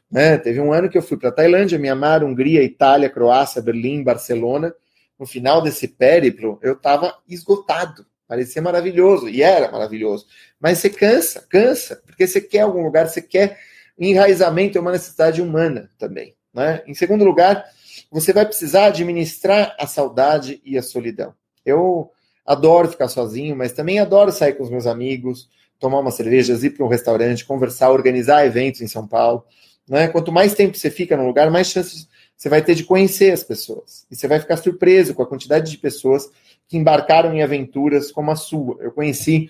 Né? 0.10 0.38
Teve 0.38 0.60
um 0.60 0.72
ano 0.72 0.90
que 0.90 0.98
eu 0.98 1.02
fui 1.02 1.18
para 1.18 1.32
Tailândia, 1.32 1.78
Mianmar, 1.78 2.24
Hungria, 2.24 2.64
Itália, 2.64 3.10
Croácia, 3.10 3.62
Berlim, 3.62 4.04
Barcelona. 4.04 4.74
No 5.20 5.26
final 5.26 5.62
desse 5.62 5.88
périplo, 5.88 6.60
eu 6.62 6.74
estava 6.74 7.18
esgotado. 7.28 8.06
Parecia 8.28 8.62
maravilhoso, 8.62 9.30
e 9.30 9.42
era 9.42 9.72
maravilhoso. 9.72 10.26
Mas 10.60 10.80
você 10.80 10.90
cansa, 10.90 11.46
cansa, 11.50 12.02
porque 12.06 12.28
você 12.28 12.42
quer 12.42 12.62
algum 12.62 12.84
lugar, 12.84 13.08
você 13.08 13.22
quer 13.22 13.58
enraizamento, 13.98 14.78
é 14.78 14.82
uma 14.82 14.92
necessidade 14.92 15.42
humana 15.42 15.90
também. 15.98 16.36
Né? 16.54 16.84
Em 16.86 16.94
segundo 16.94 17.24
lugar, 17.24 17.66
você 18.12 18.34
vai 18.34 18.46
precisar 18.46 18.88
administrar 18.88 19.76
a 19.80 19.88
saudade 19.88 20.62
e 20.64 20.78
a 20.78 20.82
solidão. 20.82 21.34
Eu 21.66 22.12
adoro 22.46 22.90
ficar 22.90 23.08
sozinho, 23.08 23.56
mas 23.56 23.74
também 23.74 24.00
adoro 24.00 24.32
sair 24.32 24.54
com 24.54 24.64
os 24.64 24.70
meus 24.70 24.86
amigos, 24.86 25.50
tomar 25.80 26.00
umas 26.00 26.16
cervejas, 26.16 26.64
ir 26.64 26.72
para 26.72 26.86
um 26.86 26.90
restaurante, 26.90 27.46
conversar, 27.46 27.92
organizar 27.92 28.46
eventos 28.46 28.82
em 28.82 28.88
São 28.88 29.08
Paulo. 29.08 29.46
Né? 29.88 30.08
Quanto 30.08 30.32
mais 30.32 30.54
tempo 30.54 30.78
você 30.78 30.90
fica 30.90 31.16
no 31.16 31.26
lugar, 31.26 31.50
mais 31.50 31.68
chances 31.68 32.08
você 32.36 32.50
vai 32.50 32.62
ter 32.62 32.76
de 32.76 32.84
conhecer 32.84 33.32
as 33.32 33.44
pessoas. 33.44 34.06
E 34.12 34.16
você 34.16 34.28
vai 34.28 34.40
ficar 34.40 34.58
surpreso 34.58 35.16
com 35.16 35.24
a 35.24 35.28
quantidade 35.28 35.72
de 35.72 35.78
pessoas 35.78 36.30
que 36.68 36.78
embarcaram 36.78 37.34
em 37.34 37.42
aventuras 37.42 38.12
como 38.12 38.30
a 38.30 38.36
sua. 38.36 38.78
Eu 38.80 38.92
conheci 38.92 39.50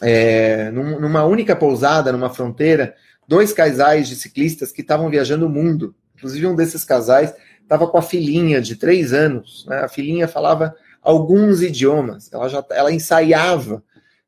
é, 0.00 0.70
numa 0.70 1.24
única 1.24 1.56
pousada, 1.56 2.12
numa 2.12 2.30
fronteira, 2.30 2.94
dois 3.26 3.52
casais 3.52 4.08
de 4.08 4.14
ciclistas 4.14 4.70
que 4.70 4.80
estavam 4.80 5.10
viajando 5.10 5.46
o 5.46 5.50
mundo. 5.50 5.94
Inclusive, 6.14 6.46
um 6.46 6.54
desses 6.54 6.84
casais 6.84 7.34
estava 7.60 7.88
com 7.88 7.98
a 7.98 8.02
filhinha 8.02 8.60
de 8.60 8.76
três 8.76 9.12
anos. 9.12 9.66
Né? 9.66 9.78
A 9.78 9.88
filhinha 9.88 10.28
falava 10.28 10.76
alguns 11.00 11.62
idiomas. 11.62 12.32
Ela 12.32 12.48
já 12.48 12.64
ela 12.70 12.92
ensaiava 12.92 13.82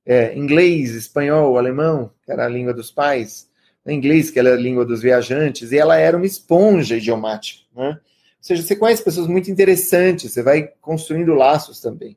é, 0.05 0.37
inglês, 0.37 0.91
espanhol, 0.93 1.57
alemão, 1.57 2.11
que 2.25 2.33
era 2.33 2.47
a 2.47 2.49
língua 2.49 2.75
dos 2.75 2.91
pais, 2.91 3.49
né, 3.85 3.93
inglês, 3.93 4.31
que 4.31 4.39
era 4.39 4.55
a 4.55 4.57
língua 4.57 4.85
dos 4.85 5.03
viajantes, 5.03 5.73
e 5.73 5.79
ela 5.79 5.97
era 5.97 6.17
uma 6.17 6.27
esponja 6.27 6.97
idiomática. 6.97 7.65
Né? 7.75 7.89
Ou 7.89 7.99
seja, 8.41 8.63
você 8.63 8.77
conhece 8.77 9.05
pessoas 9.05 9.27
muito 9.27 9.51
interessantes, 9.51 10.33
você 10.33 10.43
vai 10.43 10.69
construindo 10.81 11.35
laços 11.35 11.81
também. 11.81 12.17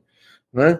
Né? 0.52 0.78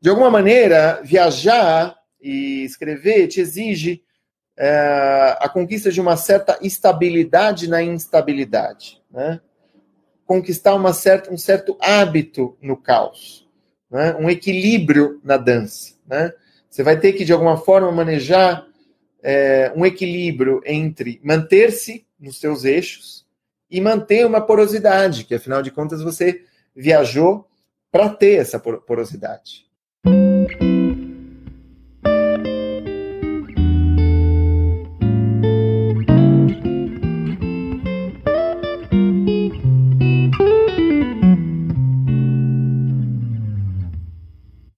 De 0.00 0.08
alguma 0.08 0.30
maneira, 0.30 1.00
viajar 1.02 1.96
e 2.20 2.64
escrever 2.64 3.28
te 3.28 3.40
exige 3.40 4.02
é, 4.56 5.36
a 5.40 5.48
conquista 5.48 5.90
de 5.90 6.00
uma 6.00 6.16
certa 6.16 6.58
estabilidade 6.62 7.68
na 7.68 7.82
instabilidade. 7.82 9.02
Né? 9.10 9.40
conquistar 10.26 10.74
uma 10.74 10.92
certa, 10.92 11.32
um 11.32 11.36
certo 11.36 11.76
hábito 11.80 12.56
no 12.60 12.76
caos, 12.76 13.46
né? 13.90 14.14
um 14.18 14.28
equilíbrio 14.28 15.20
na 15.22 15.36
dança. 15.36 15.94
Né? 16.06 16.32
Você 16.68 16.82
vai 16.82 16.98
ter 16.98 17.12
que, 17.12 17.24
de 17.24 17.32
alguma 17.32 17.56
forma, 17.56 17.90
manejar 17.92 18.66
é, 19.24 19.72
um 19.74 19.86
equilíbrio 19.86 20.60
entre 20.66 21.18
manter-se 21.24 22.06
nos 22.20 22.38
seus 22.38 22.64
eixos 22.64 23.26
e 23.70 23.80
manter 23.80 24.26
uma 24.26 24.42
porosidade, 24.42 25.24
que 25.24 25.34
afinal 25.34 25.62
de 25.62 25.70
contas 25.70 26.02
você 26.02 26.44
viajou 26.76 27.48
para 27.90 28.10
ter 28.10 28.34
essa 28.34 28.60
porosidade. 28.60 29.63